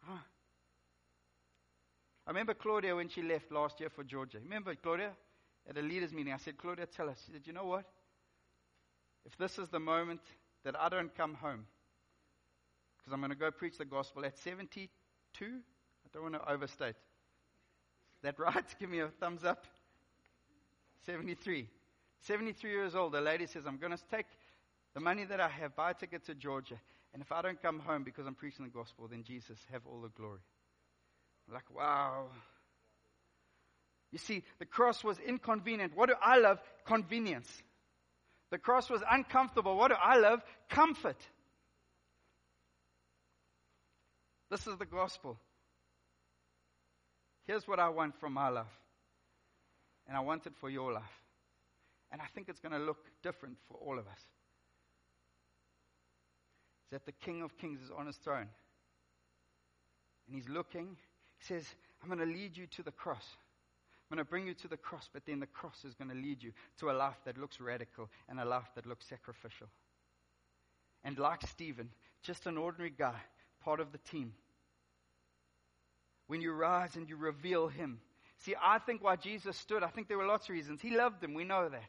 Huh. 0.00 0.18
I 2.26 2.30
remember 2.30 2.54
Claudia 2.54 2.96
when 2.96 3.08
she 3.08 3.22
left 3.22 3.52
last 3.52 3.78
year 3.78 3.90
for 3.90 4.02
Georgia. 4.02 4.38
Remember 4.42 4.74
Claudia? 4.74 5.10
At 5.68 5.76
a 5.76 5.82
leaders 5.82 6.12
meeting, 6.12 6.32
I 6.32 6.38
said, 6.38 6.58
Claudia, 6.58 6.86
tell 6.86 7.08
us. 7.08 7.22
She 7.24 7.32
said, 7.32 7.42
You 7.44 7.52
know 7.52 7.66
what? 7.66 7.84
If 9.24 9.36
this 9.36 9.58
is 9.58 9.68
the 9.68 9.78
moment 9.78 10.20
that 10.64 10.74
I 10.80 10.88
don't 10.88 11.14
come 11.14 11.34
home, 11.34 11.66
because 12.98 13.12
I'm 13.12 13.20
going 13.20 13.30
to 13.30 13.36
go 13.36 13.50
preach 13.50 13.78
the 13.78 13.84
gospel 13.84 14.24
at 14.24 14.36
72, 14.38 14.88
I 15.44 15.48
don't 16.12 16.22
want 16.22 16.34
to 16.34 16.50
overstate. 16.50 16.96
Is 16.96 18.22
that 18.22 18.38
right? 18.38 18.64
Give 18.80 18.90
me 18.90 19.00
a 19.00 19.08
thumbs 19.20 19.44
up. 19.44 19.66
73. 21.06 21.68
73 22.22 22.70
years 22.70 22.94
old, 22.94 23.12
the 23.12 23.20
lady 23.20 23.46
says, 23.46 23.64
I'm 23.66 23.78
going 23.78 23.92
to 23.92 23.98
take 24.10 24.26
the 24.94 25.00
money 25.00 25.24
that 25.24 25.40
I 25.40 25.48
have, 25.48 25.76
buy 25.76 25.92
a 25.92 25.94
ticket 25.94 26.26
to 26.26 26.34
Georgia. 26.34 26.78
And 27.12 27.22
if 27.22 27.32
I 27.32 27.42
don't 27.42 27.60
come 27.60 27.80
home 27.80 28.04
because 28.04 28.26
I'm 28.26 28.34
preaching 28.34 28.64
the 28.64 28.70
gospel, 28.70 29.08
then 29.08 29.24
Jesus, 29.24 29.58
have 29.72 29.82
all 29.86 30.00
the 30.00 30.08
glory. 30.08 30.40
Like, 31.52 31.74
wow. 31.74 32.26
You 34.12 34.18
see, 34.18 34.42
the 34.58 34.66
cross 34.66 35.02
was 35.04 35.18
inconvenient. 35.18 35.96
What 35.96 36.08
do 36.08 36.14
I 36.20 36.38
love? 36.38 36.60
Convenience. 36.86 37.50
The 38.50 38.58
cross 38.58 38.90
was 38.90 39.02
uncomfortable. 39.08 39.76
What 39.76 39.88
do 39.88 39.96
I 40.00 40.18
love? 40.18 40.42
Comfort. 40.68 41.18
This 44.50 44.66
is 44.66 44.76
the 44.78 44.86
gospel. 44.86 45.38
Here's 47.46 47.66
what 47.66 47.78
I 47.78 47.88
want 47.88 48.18
from 48.18 48.32
my 48.32 48.48
life. 48.48 48.66
And 50.08 50.16
I 50.16 50.20
want 50.20 50.46
it 50.46 50.52
for 50.60 50.68
your 50.68 50.92
life. 50.92 51.02
And 52.10 52.20
I 52.20 52.26
think 52.34 52.48
it's 52.48 52.58
going 52.58 52.72
to 52.72 52.78
look 52.78 52.98
different 53.22 53.58
for 53.68 53.76
all 53.76 53.98
of 53.98 54.06
us 54.08 54.20
that 56.90 57.06
the 57.06 57.12
King 57.12 57.42
of 57.42 57.56
Kings 57.58 57.80
is 57.80 57.90
on 57.96 58.06
his 58.06 58.16
throne. 58.16 58.48
And 60.26 60.34
he's 60.36 60.48
looking. 60.48 60.96
He 61.38 61.44
says, 61.44 61.64
I'm 62.02 62.08
going 62.08 62.20
to 62.20 62.26
lead 62.26 62.56
you 62.56 62.66
to 62.66 62.82
the 62.82 62.92
cross. 62.92 63.24
I'm 64.10 64.16
going 64.16 64.24
to 64.24 64.28
bring 64.28 64.46
you 64.46 64.54
to 64.54 64.68
the 64.68 64.76
cross, 64.76 65.08
but 65.12 65.24
then 65.24 65.38
the 65.38 65.46
cross 65.46 65.84
is 65.84 65.94
going 65.94 66.10
to 66.10 66.16
lead 66.16 66.42
you 66.42 66.52
to 66.78 66.90
a 66.90 66.92
life 66.92 67.18
that 67.24 67.38
looks 67.38 67.60
radical 67.60 68.08
and 68.28 68.40
a 68.40 68.44
life 68.44 68.68
that 68.74 68.86
looks 68.86 69.06
sacrificial. 69.06 69.68
And 71.04 71.18
like 71.18 71.46
Stephen, 71.46 71.90
just 72.22 72.46
an 72.46 72.58
ordinary 72.58 72.92
guy, 72.96 73.14
part 73.62 73.80
of 73.80 73.92
the 73.92 73.98
team. 73.98 74.32
When 76.26 76.40
you 76.40 76.52
rise 76.52 76.96
and 76.96 77.08
you 77.08 77.16
reveal 77.16 77.68
him. 77.68 78.00
See, 78.38 78.54
I 78.60 78.78
think 78.78 79.02
why 79.02 79.16
Jesus 79.16 79.56
stood, 79.56 79.82
I 79.82 79.88
think 79.88 80.08
there 80.08 80.18
were 80.18 80.26
lots 80.26 80.46
of 80.46 80.54
reasons. 80.54 80.80
He 80.80 80.96
loved 80.96 81.22
him, 81.22 81.34
we 81.34 81.44
know 81.44 81.68
that. 81.68 81.84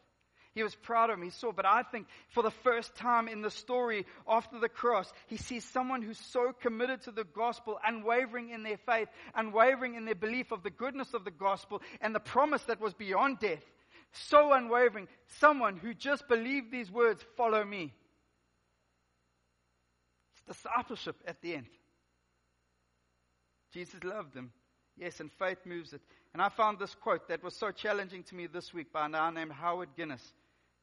He 0.54 0.64
was 0.64 0.76
proud 0.76 1.10
of 1.10 1.18
him. 1.18 1.24
He 1.24 1.30
saw. 1.30 1.54
But 1.54 1.66
I 1.66 1.84
think 1.84 2.08
for 2.30 2.44
the 2.44 2.52
first 2.52 2.96
time 2.96 3.30
in 3.30 3.42
the 3.42 3.50
story 3.50 4.06
after 4.28 4.60
the 4.60 4.68
cross, 4.68 5.12
he 5.28 5.38
sees 5.38 5.64
someone 5.64 6.02
who's 6.02 6.20
so 6.20 6.52
committed 6.52 7.04
to 7.04 7.12
the 7.12 7.24
gospel, 7.24 7.80
unwavering 7.86 8.50
in 8.50 8.64
their 8.64 8.78
faith, 8.78 9.08
unwavering 9.34 9.96
in 9.96 10.04
their 10.04 10.16
belief 10.16 10.52
of 10.52 10.64
the 10.64 10.70
goodness 10.70 11.14
of 11.14 11.24
the 11.24 11.32
gospel 11.32 11.82
and 12.02 12.14
the 12.14 12.20
promise 12.20 12.64
that 12.64 12.82
was 12.82 12.94
beyond 12.94 13.40
death. 13.40 13.64
So 14.12 14.52
unwavering. 14.52 15.08
Someone 15.40 15.78
who 15.78 15.94
just 15.94 16.28
believed 16.28 16.70
these 16.70 16.92
words, 16.92 17.24
follow 17.38 17.64
me. 17.64 17.94
It's 20.34 20.58
discipleship 20.58 21.16
at 21.26 21.42
the 21.42 21.56
end. 21.56 21.68
Jesus 23.74 24.04
loved 24.04 24.34
them. 24.34 24.52
Yes, 24.98 25.22
and 25.22 25.32
faith 25.32 25.60
moves 25.66 25.94
it. 25.94 26.02
And 26.34 26.42
I 26.42 26.50
found 26.50 26.78
this 26.78 26.94
quote 26.94 27.30
that 27.30 27.42
was 27.42 27.56
so 27.56 27.72
challenging 27.72 28.24
to 28.24 28.36
me 28.36 28.48
this 28.48 28.74
week 28.74 28.92
by 28.92 29.06
a 29.06 29.10
man 29.10 29.36
named 29.36 29.54
Howard 29.54 29.90
Guinness 29.96 30.34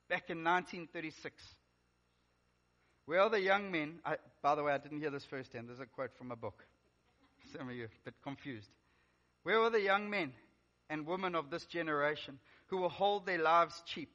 back 0.09 0.31
in 0.31 0.43
1936. 0.43 1.43
Where 3.07 3.21
are 3.21 3.31
the 3.31 3.41
young 3.41 3.71
men? 3.71 4.01
I, 4.05 4.17
by 4.43 4.55
the 4.55 4.63
way, 4.63 4.73
I 4.73 4.79
didn't 4.79 5.01
hear 5.01 5.11
this 5.11 5.25
firsthand. 5.25 5.69
There's 5.69 5.81
a 5.81 5.87
quote 5.87 6.17
from 6.17 6.31
a 6.31 6.37
book. 6.37 6.65
Some 7.57 7.69
of 7.69 7.75
you 7.75 7.85
a 7.85 8.05
bit 8.05 8.15
confused. 8.23 8.69
Where 9.43 9.61
are 9.61 9.71
the 9.71 9.81
young 9.81 10.11
men 10.11 10.33
and 10.91 11.07
women 11.07 11.35
of 11.35 11.51
this 11.51 11.65
generation 11.67 12.39
who 12.67 12.79
will 12.79 12.89
hold 12.89 13.25
their 13.25 13.43
lives 13.43 13.83
cheap 13.87 14.11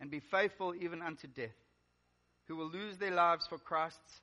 and 0.00 0.10
be 0.10 0.20
faithful 0.20 0.74
even 0.74 1.02
unto 1.02 1.26
death? 1.26 1.50
Who 2.46 2.56
will 2.56 2.70
lose 2.70 2.96
their 2.98 3.14
lives 3.14 3.46
for 3.46 3.58
Christ's, 3.58 4.20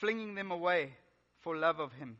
flinging 0.00 0.34
them 0.34 0.50
away 0.50 0.92
for 1.40 1.56
love 1.56 1.78
of 1.80 1.92
Him? 1.92 2.16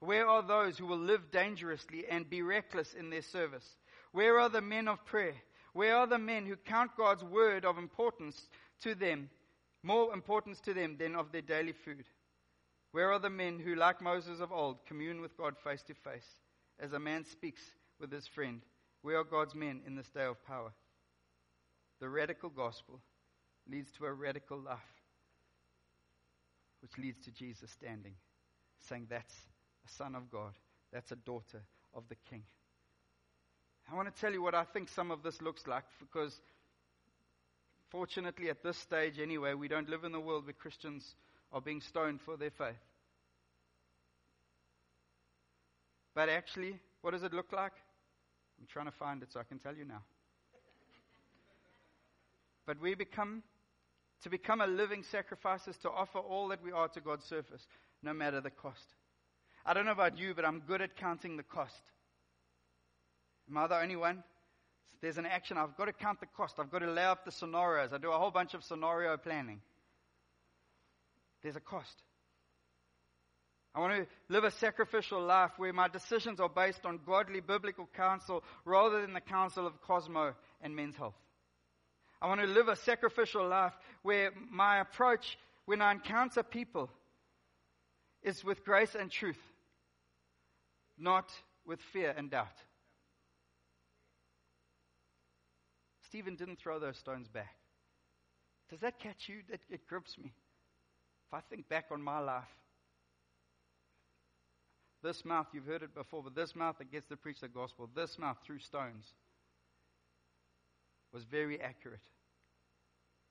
Where 0.00 0.28
are 0.28 0.42
those 0.42 0.76
who 0.76 0.86
will 0.86 0.98
live 0.98 1.30
dangerously 1.32 2.04
and 2.08 2.28
be 2.28 2.42
reckless 2.42 2.94
in 2.94 3.10
their 3.10 3.22
service? 3.22 3.66
Where 4.12 4.38
are 4.38 4.48
the 4.48 4.60
men 4.60 4.86
of 4.86 5.04
prayer 5.06 5.34
where 5.74 5.96
are 5.96 6.06
the 6.06 6.18
men 6.18 6.46
who 6.46 6.56
count 6.56 6.92
God's 6.96 7.24
word 7.24 7.64
of 7.64 7.78
importance 7.78 8.48
to 8.82 8.94
them, 8.94 9.28
more 9.82 10.14
importance 10.14 10.60
to 10.60 10.72
them 10.72 10.96
than 10.98 11.16
of 11.16 11.32
their 11.32 11.42
daily 11.42 11.72
food? 11.72 12.04
Where 12.92 13.12
are 13.12 13.18
the 13.18 13.28
men 13.28 13.58
who, 13.58 13.74
like 13.74 14.00
Moses 14.00 14.38
of 14.38 14.52
old, 14.52 14.86
commune 14.86 15.20
with 15.20 15.36
God 15.36 15.56
face 15.58 15.82
to 15.82 15.94
face, 15.94 16.28
as 16.78 16.92
a 16.92 17.00
man 17.00 17.24
speaks 17.24 17.60
with 18.00 18.12
his 18.12 18.28
friend? 18.28 18.62
Where 19.02 19.18
are 19.18 19.24
God's 19.24 19.56
men 19.56 19.82
in 19.84 19.96
this 19.96 20.08
day 20.08 20.24
of 20.24 20.42
power? 20.46 20.72
The 22.00 22.08
radical 22.08 22.50
gospel 22.50 23.00
leads 23.68 23.90
to 23.92 24.06
a 24.06 24.12
radical 24.12 24.58
life, 24.58 24.78
which 26.82 26.96
leads 26.98 27.18
to 27.24 27.32
Jesus 27.32 27.72
standing, 27.72 28.14
saying, 28.80 29.08
That's 29.10 29.34
a 29.84 29.90
son 29.90 30.14
of 30.14 30.30
God, 30.30 30.52
that's 30.92 31.10
a 31.10 31.16
daughter 31.16 31.62
of 31.92 32.04
the 32.08 32.16
king. 32.30 32.44
I 33.90 33.94
want 33.94 34.12
to 34.12 34.20
tell 34.20 34.32
you 34.32 34.42
what 34.42 34.54
I 34.54 34.64
think 34.64 34.88
some 34.88 35.10
of 35.10 35.22
this 35.22 35.40
looks 35.42 35.66
like 35.66 35.84
because, 36.00 36.40
fortunately, 37.90 38.48
at 38.48 38.62
this 38.62 38.78
stage 38.78 39.18
anyway, 39.20 39.54
we 39.54 39.68
don't 39.68 39.88
live 39.88 40.04
in 40.04 40.14
a 40.14 40.20
world 40.20 40.46
where 40.46 40.54
Christians 40.54 41.14
are 41.52 41.60
being 41.60 41.80
stoned 41.80 42.20
for 42.20 42.36
their 42.36 42.50
faith. 42.50 42.74
But 46.14 46.28
actually, 46.28 46.78
what 47.02 47.10
does 47.10 47.22
it 47.22 47.32
look 47.32 47.52
like? 47.52 47.72
I'm 48.60 48.66
trying 48.66 48.86
to 48.86 48.92
find 48.92 49.22
it 49.22 49.32
so 49.32 49.40
I 49.40 49.44
can 49.44 49.58
tell 49.58 49.74
you 49.74 49.84
now. 49.84 50.02
but 52.66 52.80
we 52.80 52.94
become, 52.94 53.42
to 54.22 54.30
become 54.30 54.60
a 54.60 54.66
living 54.66 55.02
sacrifice 55.02 55.68
is 55.68 55.76
to 55.78 55.90
offer 55.90 56.18
all 56.18 56.48
that 56.48 56.62
we 56.62 56.72
are 56.72 56.88
to 56.88 57.00
God's 57.00 57.24
service, 57.26 57.66
no 58.02 58.14
matter 58.14 58.40
the 58.40 58.50
cost. 58.50 58.94
I 59.66 59.74
don't 59.74 59.84
know 59.84 59.92
about 59.92 60.18
you, 60.18 60.34
but 60.34 60.44
I'm 60.44 60.60
good 60.60 60.80
at 60.80 60.96
counting 60.96 61.36
the 61.36 61.42
cost. 61.42 61.82
Am 63.50 63.58
I 63.58 63.66
the 63.66 63.80
only 63.80 63.96
one? 63.96 64.22
There's 65.00 65.18
an 65.18 65.26
action. 65.26 65.58
I've 65.58 65.76
got 65.76 65.84
to 65.86 65.92
count 65.92 66.20
the 66.20 66.26
cost. 66.26 66.58
I've 66.58 66.70
got 66.70 66.78
to 66.78 66.90
lay 66.90 67.02
out 67.02 67.24
the 67.24 67.30
scenarios. 67.30 67.92
I 67.92 67.98
do 67.98 68.10
a 68.10 68.18
whole 68.18 68.30
bunch 68.30 68.54
of 68.54 68.64
scenario 68.64 69.16
planning. 69.16 69.60
There's 71.42 71.56
a 71.56 71.60
cost. 71.60 72.02
I 73.74 73.80
want 73.80 73.92
to 73.92 74.06
live 74.28 74.44
a 74.44 74.50
sacrificial 74.52 75.20
life 75.20 75.50
where 75.56 75.72
my 75.72 75.88
decisions 75.88 76.38
are 76.38 76.48
based 76.48 76.86
on 76.86 77.00
godly 77.04 77.40
biblical 77.40 77.88
counsel 77.96 78.44
rather 78.64 79.02
than 79.02 79.12
the 79.12 79.20
counsel 79.20 79.66
of 79.66 79.80
Cosmo 79.82 80.34
and 80.62 80.76
men's 80.76 80.96
health. 80.96 81.16
I 82.22 82.28
want 82.28 82.40
to 82.40 82.46
live 82.46 82.68
a 82.68 82.76
sacrificial 82.76 83.46
life 83.46 83.74
where 84.02 84.30
my 84.50 84.80
approach 84.80 85.36
when 85.66 85.82
I 85.82 85.92
encounter 85.92 86.42
people 86.42 86.88
is 88.22 88.44
with 88.44 88.64
grace 88.64 88.94
and 88.94 89.10
truth, 89.10 89.40
not 90.96 91.30
with 91.66 91.80
fear 91.92 92.14
and 92.16 92.30
doubt. 92.30 92.56
Stephen 96.14 96.36
didn't 96.36 96.60
throw 96.60 96.78
those 96.78 96.96
stones 96.96 97.26
back. 97.26 97.56
Does 98.70 98.78
that 98.82 99.00
catch 99.00 99.28
you? 99.28 99.38
That 99.50 99.58
it 99.68 99.84
grips 99.88 100.16
me. 100.16 100.32
If 101.26 101.34
I 101.34 101.40
think 101.50 101.68
back 101.68 101.86
on 101.90 102.00
my 102.00 102.20
life, 102.20 102.44
this 105.02 105.24
mouth, 105.24 105.48
you've 105.52 105.66
heard 105.66 105.82
it 105.82 105.92
before, 105.92 106.22
but 106.22 106.36
this 106.36 106.54
mouth 106.54 106.76
that 106.78 106.92
gets 106.92 107.08
to 107.08 107.16
preach 107.16 107.40
the 107.40 107.48
gospel, 107.48 107.90
this 107.96 108.16
mouth 108.16 108.36
threw 108.46 108.60
stones, 108.60 109.12
was 111.12 111.24
very 111.24 111.60
accurate, 111.60 111.98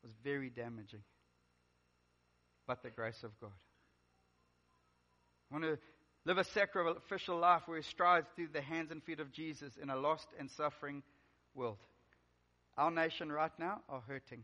was 0.04 0.12
very 0.22 0.50
damaging. 0.50 1.04
But 2.68 2.84
the 2.84 2.90
grace 2.90 3.24
of 3.24 3.32
God. 3.40 3.52
I 5.50 5.54
want 5.54 5.64
to 5.64 5.80
live 6.26 6.38
a 6.38 6.44
sacrificial 6.44 7.40
life 7.40 7.62
where 7.66 7.78
he 7.78 7.84
strides 7.84 8.28
through 8.36 8.50
the 8.52 8.62
hands 8.62 8.92
and 8.92 9.02
feet 9.02 9.22
of 9.22 9.32
Jesus 9.32 9.72
in 9.82 9.90
a 9.90 9.96
lost 9.96 10.28
and 10.38 10.52
suffering 10.52 11.02
world. 11.56 11.78
Our 12.78 12.92
nation 12.92 13.32
right 13.32 13.52
now 13.60 13.82
are 13.90 14.02
hurting. 14.08 14.44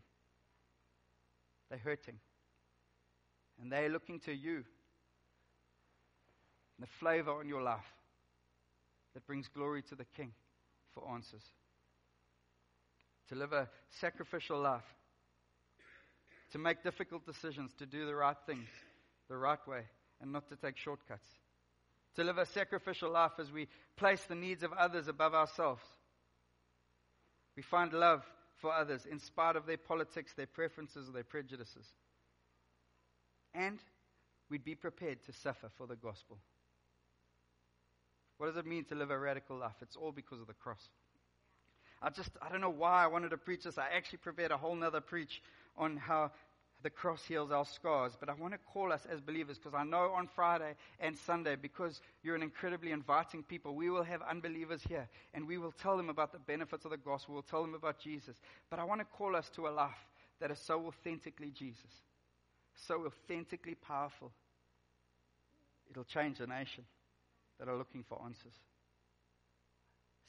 They're 1.69 1.79
hurting. 1.79 2.19
And 3.61 3.71
they're 3.71 3.89
looking 3.89 4.19
to 4.21 4.33
you, 4.33 4.63
and 6.77 6.81
the 6.81 6.87
flavor 6.99 7.31
on 7.31 7.49
your 7.49 7.61
life 7.61 7.93
that 9.13 9.27
brings 9.27 9.49
glory 9.49 9.81
to 9.89 9.95
the 9.95 10.05
King 10.15 10.31
for 10.93 11.09
answers. 11.09 11.43
To 13.27 13.35
live 13.35 13.51
a 13.51 13.67
sacrificial 13.99 14.59
life, 14.59 14.85
to 16.51 16.57
make 16.57 16.83
difficult 16.83 17.25
decisions, 17.25 17.73
to 17.79 17.85
do 17.85 18.05
the 18.05 18.15
right 18.15 18.37
things 18.45 18.69
the 19.29 19.37
right 19.37 19.65
way, 19.67 19.83
and 20.21 20.31
not 20.31 20.49
to 20.49 20.55
take 20.55 20.75
shortcuts. 20.75 21.27
To 22.15 22.23
live 22.23 22.37
a 22.37 22.45
sacrificial 22.47 23.11
life 23.11 23.33
as 23.39 23.51
we 23.51 23.67
place 23.95 24.23
the 24.27 24.35
needs 24.35 24.63
of 24.63 24.73
others 24.73 25.07
above 25.07 25.33
ourselves. 25.33 25.83
We 27.59 27.63
find 27.63 27.91
love 27.91 28.23
for 28.61 28.71
others 28.71 29.05
in 29.05 29.19
spite 29.19 29.57
of 29.57 29.65
their 29.65 29.75
politics, 29.75 30.31
their 30.33 30.47
preferences, 30.47 31.09
or 31.09 31.11
their 31.11 31.25
prejudices. 31.25 31.85
And 33.53 33.79
we'd 34.49 34.63
be 34.63 34.75
prepared 34.75 35.25
to 35.25 35.33
suffer 35.33 35.67
for 35.77 35.85
the 35.85 35.97
gospel. 35.97 36.37
What 38.37 38.47
does 38.47 38.55
it 38.55 38.65
mean 38.65 38.85
to 38.85 38.95
live 38.95 39.11
a 39.11 39.19
radical 39.19 39.57
life? 39.57 39.75
It's 39.81 39.97
all 39.97 40.13
because 40.13 40.39
of 40.39 40.47
the 40.47 40.53
cross. 40.53 40.87
I 42.01 42.11
just, 42.11 42.31
I 42.41 42.47
don't 42.47 42.61
know 42.61 42.69
why 42.69 43.03
I 43.03 43.07
wanted 43.07 43.31
to 43.31 43.37
preach 43.37 43.65
this. 43.65 43.77
I 43.77 43.89
actually 43.93 44.19
prepared 44.19 44.51
a 44.51 44.57
whole 44.57 44.75
nother 44.75 45.01
preach 45.01 45.41
on 45.75 45.97
how 45.97 46.31
the 46.81 46.89
cross 46.89 47.23
heals 47.25 47.51
our 47.51 47.65
scars. 47.65 48.13
But 48.19 48.29
I 48.29 48.33
want 48.33 48.53
to 48.53 48.59
call 48.73 48.93
us 48.93 49.05
as 49.11 49.19
believers 49.19 49.57
because 49.57 49.73
I 49.73 49.83
know 49.83 50.11
on 50.15 50.27
Friday 50.27 50.75
and 50.99 51.17
Sunday, 51.17 51.55
because 51.55 52.01
you're 52.23 52.35
an 52.35 52.43
incredibly 52.43 52.91
inviting 52.91 53.43
people, 53.43 53.75
we 53.75 53.89
will 53.89 54.03
have 54.03 54.21
unbelievers 54.21 54.81
here 54.87 55.07
and 55.33 55.47
we 55.47 55.57
will 55.57 55.73
tell 55.73 55.97
them 55.97 56.09
about 56.09 56.31
the 56.31 56.39
benefits 56.39 56.85
of 56.85 56.91
the 56.91 56.97
gospel. 56.97 57.33
We'll 57.33 57.43
tell 57.43 57.61
them 57.61 57.75
about 57.75 57.99
Jesus. 57.99 58.35
But 58.69 58.79
I 58.79 58.83
want 58.85 59.01
to 59.01 59.05
call 59.05 59.35
us 59.35 59.49
to 59.55 59.67
a 59.67 59.69
life 59.69 60.07
that 60.39 60.51
is 60.51 60.59
so 60.59 60.85
authentically 60.87 61.51
Jesus, 61.51 61.91
so 62.87 63.05
authentically 63.05 63.75
powerful. 63.75 64.31
It'll 65.89 66.03
change 66.03 66.39
a 66.39 66.47
nation 66.47 66.85
that 67.59 67.67
are 67.67 67.77
looking 67.77 68.05
for 68.07 68.21
answers. 68.23 68.53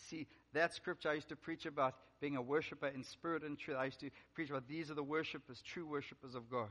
See, 0.08 0.26
that 0.52 0.74
scripture 0.74 1.10
I 1.10 1.14
used 1.14 1.28
to 1.28 1.36
preach 1.36 1.66
about 1.66 1.94
being 2.20 2.36
a 2.36 2.42
worshiper 2.42 2.88
in 2.88 3.04
spirit 3.04 3.42
and 3.42 3.58
truth. 3.58 3.76
I 3.78 3.86
used 3.86 4.00
to 4.00 4.10
preach 4.34 4.50
about 4.50 4.68
these 4.68 4.90
are 4.90 4.94
the 4.94 5.02
worshippers, 5.02 5.62
true 5.62 5.86
worshippers 5.86 6.34
of 6.34 6.50
God. 6.50 6.68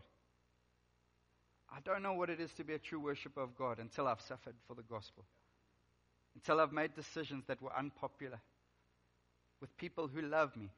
I 1.72 1.80
don't 1.82 2.02
know 2.02 2.14
what 2.14 2.30
it 2.30 2.40
is 2.40 2.52
to 2.54 2.64
be 2.64 2.74
a 2.74 2.80
true 2.80 3.00
worshiper 3.00 3.42
of 3.42 3.56
God 3.58 3.80
until 3.80 4.08
I've 4.08 4.22
suffered 4.22 4.56
for 4.68 4.74
the 4.74 4.84
gospel. 4.84 5.24
Until 6.36 6.60
I've 6.60 6.74
made 6.74 6.96
decisions 6.96 7.46
that 7.48 7.62
were 7.62 7.76
unpopular 7.76 8.40
with 9.62 9.76
people 9.78 10.08
who 10.08 10.22
love 10.22 10.56
me. 10.56 10.70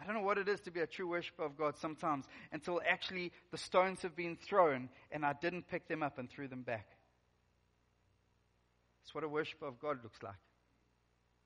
I 0.00 0.04
don't 0.04 0.14
know 0.14 0.22
what 0.22 0.38
it 0.38 0.48
is 0.48 0.60
to 0.62 0.70
be 0.70 0.80
a 0.80 0.86
true 0.86 1.08
worshiper 1.08 1.44
of 1.44 1.56
God 1.56 1.76
sometimes 1.76 2.24
until 2.52 2.80
actually 2.88 3.32
the 3.50 3.58
stones 3.58 4.02
have 4.02 4.16
been 4.16 4.36
thrown 4.36 4.88
and 5.10 5.24
I 5.24 5.34
didn't 5.40 5.68
pick 5.68 5.86
them 5.88 6.02
up 6.02 6.18
and 6.18 6.28
threw 6.28 6.48
them 6.48 6.62
back. 6.62 6.86
That's 9.00 9.14
what 9.14 9.24
a 9.24 9.28
worshiper 9.28 9.66
of 9.66 9.80
God 9.80 9.98
looks 10.02 10.22
like. 10.22 10.34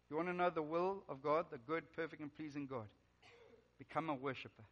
You 0.08 0.16
want 0.16 0.28
to 0.28 0.34
know 0.34 0.50
the 0.50 0.62
will 0.62 1.02
of 1.08 1.22
God, 1.22 1.46
the 1.50 1.58
good, 1.58 1.84
perfect, 1.94 2.22
and 2.22 2.34
pleasing 2.34 2.66
God? 2.66 2.86
Become 3.78 4.08
a 4.08 4.14
worshiper. 4.14 4.64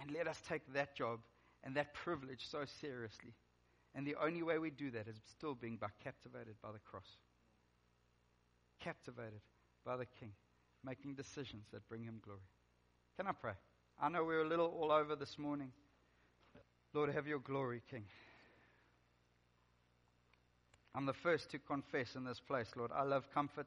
And 0.00 0.10
let 0.12 0.26
us 0.26 0.40
take 0.48 0.62
that 0.72 0.94
job 0.94 1.20
and 1.64 1.74
that 1.76 1.92
privilege 1.92 2.46
so 2.50 2.64
seriously. 2.80 3.32
And 3.94 4.06
the 4.06 4.16
only 4.22 4.42
way 4.42 4.58
we 4.58 4.70
do 4.70 4.90
that 4.92 5.08
is 5.08 5.16
still 5.30 5.54
being 5.54 5.76
by 5.76 5.88
captivated 6.02 6.54
by 6.62 6.72
the 6.72 6.78
cross. 6.78 7.08
Captivated 8.80 9.40
by 9.84 9.96
the 9.96 10.06
King, 10.20 10.32
making 10.84 11.14
decisions 11.14 11.66
that 11.72 11.88
bring 11.88 12.04
him 12.04 12.20
glory. 12.22 12.40
Can 13.16 13.26
I 13.26 13.32
pray? 13.32 13.54
I 14.00 14.08
know 14.08 14.24
we're 14.24 14.44
a 14.44 14.48
little 14.48 14.66
all 14.66 14.92
over 14.92 15.16
this 15.16 15.38
morning. 15.38 15.72
Lord, 16.94 17.12
have 17.12 17.26
your 17.26 17.40
glory, 17.40 17.82
King. 17.90 18.04
I'm 20.94 21.04
the 21.04 21.12
first 21.12 21.50
to 21.50 21.58
confess 21.58 22.14
in 22.14 22.24
this 22.24 22.40
place, 22.40 22.70
Lord. 22.76 22.90
I 22.94 23.02
love 23.02 23.28
comfort. 23.34 23.66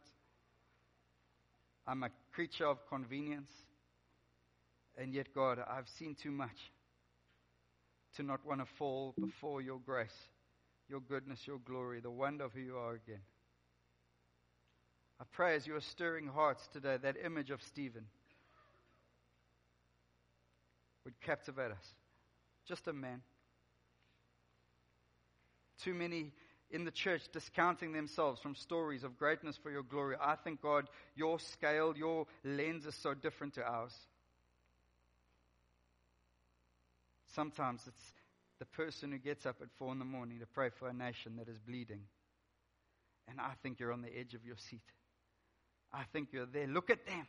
I'm 1.88 2.04
a 2.04 2.10
creature 2.34 2.67
of 2.67 2.78
convenience. 2.88 3.52
And 4.98 5.13
yet, 5.13 5.28
God, 5.34 5.60
I've 5.60 5.88
seen 5.98 6.15
too 6.15 6.32
much 6.32 6.72
to 8.17 8.24
not 8.24 8.46
want 8.46 8.60
to 8.60 8.67
fall 8.78 9.13
before 9.20 9.62
your 9.62 9.80
grace, 9.86 10.15
your 10.89 11.00
goodness, 11.00 11.39
your 11.46 11.60
glory, 11.60 12.02
the 12.02 12.12
wonder 12.12 12.46
of 12.46 12.54
who 12.54 12.60
you 12.60 12.76
are 12.76 12.94
again. 12.94 13.22
I 15.20 15.24
pray 15.32 15.56
as 15.56 15.65
you 15.65 15.76
are 15.76 15.82
stirring 15.82 16.28
hearts 16.28 16.67
today, 16.74 16.98
that 17.02 17.15
image 17.24 17.52
of 17.52 17.62
Stephen 17.62 18.06
would 21.06 21.20
captivate 21.22 21.72
us. 21.72 21.94
Just 22.67 22.88
a 22.88 22.94
man. 22.94 23.22
Too 25.84 25.94
many 25.94 26.32
in 26.72 26.86
the 26.86 26.92
church 26.92 27.24
discounting 27.32 27.92
themselves 27.92 28.42
from 28.42 28.56
stories 28.56 29.04
of 29.04 29.18
greatness 29.18 29.58
for 29.58 29.72
your 29.72 29.84
glory. 29.84 30.16
I 30.20 30.36
think, 30.36 30.62
God, 30.62 30.90
your 31.16 31.40
scale, 31.40 31.94
your 31.98 32.26
lens 32.44 32.86
is 32.86 32.96
so 32.96 33.14
different 33.14 33.56
to 33.56 33.64
ours. 33.64 33.94
Sometimes 37.36 37.82
it's 37.88 38.14
the 38.60 38.66
person 38.66 39.12
who 39.12 39.18
gets 39.18 39.46
up 39.46 39.58
at 39.62 39.70
four 39.78 39.92
in 39.92 40.00
the 40.00 40.06
morning 40.06 40.40
to 40.40 40.46
pray 40.46 40.70
for 40.70 40.88
a 40.88 40.94
nation 40.94 41.38
that 41.38 41.48
is 41.48 41.58
bleeding. 41.60 42.02
And 43.28 43.40
I 43.40 43.52
think 43.64 43.80
you're 43.80 43.94
on 43.94 44.02
the 44.02 44.16
edge 44.18 44.34
of 44.34 44.46
your 44.46 44.58
seat. 44.58 44.82
I 45.94 46.04
think 46.14 46.30
you're 46.32 46.46
there. 46.46 46.68
Look 46.68 46.90
at 46.90 47.06
them. 47.06 47.28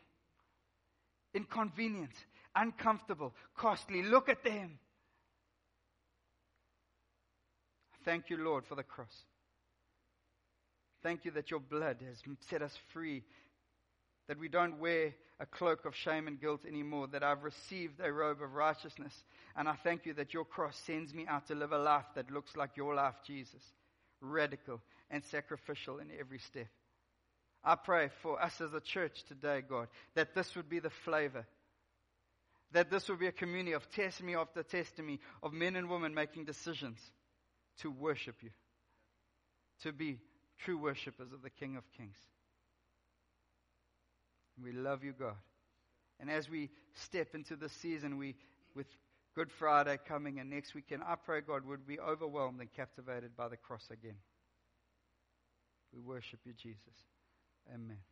Inconvenient, 1.35 2.13
uncomfortable, 2.55 3.33
costly. 3.57 4.03
Look 4.03 4.29
at 4.29 4.45
them. 4.45 4.79
Thank 8.05 8.31
you, 8.31 8.37
Lord, 8.37 8.67
for 8.67 8.75
the 8.75 8.83
cross. 8.83 9.25
Thank 11.03 11.25
you 11.25 11.31
that 11.33 11.51
your 11.51 11.61
blood 11.61 11.99
has 12.07 12.23
set 12.49 12.62
us 12.62 12.77
free, 12.93 13.23
that 14.29 14.38
we 14.38 14.49
don't 14.49 14.79
wear 14.79 15.15
a 15.41 15.47
cloak 15.47 15.85
of 15.85 15.97
shame 15.97 16.29
and 16.29 16.41
guilt 16.41 16.65
anymore, 16.67 17.09
that 17.09 17.25
I've 17.25 17.43
received 17.43 18.01
a 18.01 18.12
robe 18.12 18.43
of 18.43 18.55
righteousness. 18.55 19.12
And 19.57 19.69
I 19.69 19.75
thank 19.83 20.07
you 20.07 20.15
that 20.15 20.33
your 20.33 20.45
cross 20.45 20.81
sends 20.87 21.12
me 21.12 21.27
out 21.27 21.49
to 21.49 21.55
live 21.55 21.73
a 21.73 21.79
life 21.79 22.07
that 22.15 22.31
looks 22.31 22.57
like 22.57 22.77
your 22.77 22.95
life, 22.95 23.17
Jesus, 23.27 23.62
radical 24.21 24.81
and 25.11 25.25
sacrificial 25.25 25.99
in 25.99 26.09
every 26.19 26.38
step. 26.38 26.69
I 27.65 27.75
pray 27.77 28.11
for 28.23 28.43
us 28.43 28.61
as 28.61 28.73
a 28.73 28.81
church 28.81 29.25
today, 29.25 29.62
God, 29.69 29.88
that 30.15 30.35
this 30.35 30.55
would 30.57 30.69
be 30.69 30.81
the 30.81 30.91
flavor. 30.91 31.47
That 32.73 32.91
this 32.91 33.09
would 33.09 33.19
be 33.19 33.27
a 33.27 33.33
community 33.33 33.73
of 33.73 33.88
testimony 33.91 34.37
after 34.37 34.62
testimony 34.62 35.21
of 35.43 35.53
men 35.53 35.77
and 35.77 35.91
women 35.91 36.15
making 36.15 36.45
decisions 36.45 36.99
to 37.81 37.91
worship 37.91 38.37
you, 38.43 38.51
to 39.83 39.93
be 39.93 40.19
true 40.64 40.79
worshippers 40.79 41.33
of 41.33 41.42
the 41.42 41.51
King 41.51 41.77
of 41.77 41.85
Kings. 41.96 42.16
We 44.62 44.72
love 44.72 45.03
you, 45.03 45.12
God. 45.18 45.37
And 46.21 46.31
as 46.31 46.48
we 46.48 46.71
step 46.94 47.35
into 47.35 47.56
this 47.56 47.73
season, 47.73 48.19
we, 48.19 48.37
with 48.77 48.87
Good 49.35 49.50
Friday 49.50 49.98
coming 50.06 50.38
and 50.38 50.50
next 50.50 50.75
weekend, 50.75 51.02
I 51.06 51.15
pray, 51.17 51.40
God, 51.40 51.67
would 51.67 51.87
be 51.87 51.98
overwhelmed 51.98 52.60
and 52.60 52.73
captivated 52.73 53.37
by 53.37 53.48
the 53.48 53.56
cross 53.56 53.87
again. 53.90 54.17
We 55.92 56.00
worship 56.00 56.40
you, 56.44 56.52
Jesus. 56.52 56.79
Amen. 57.73 58.12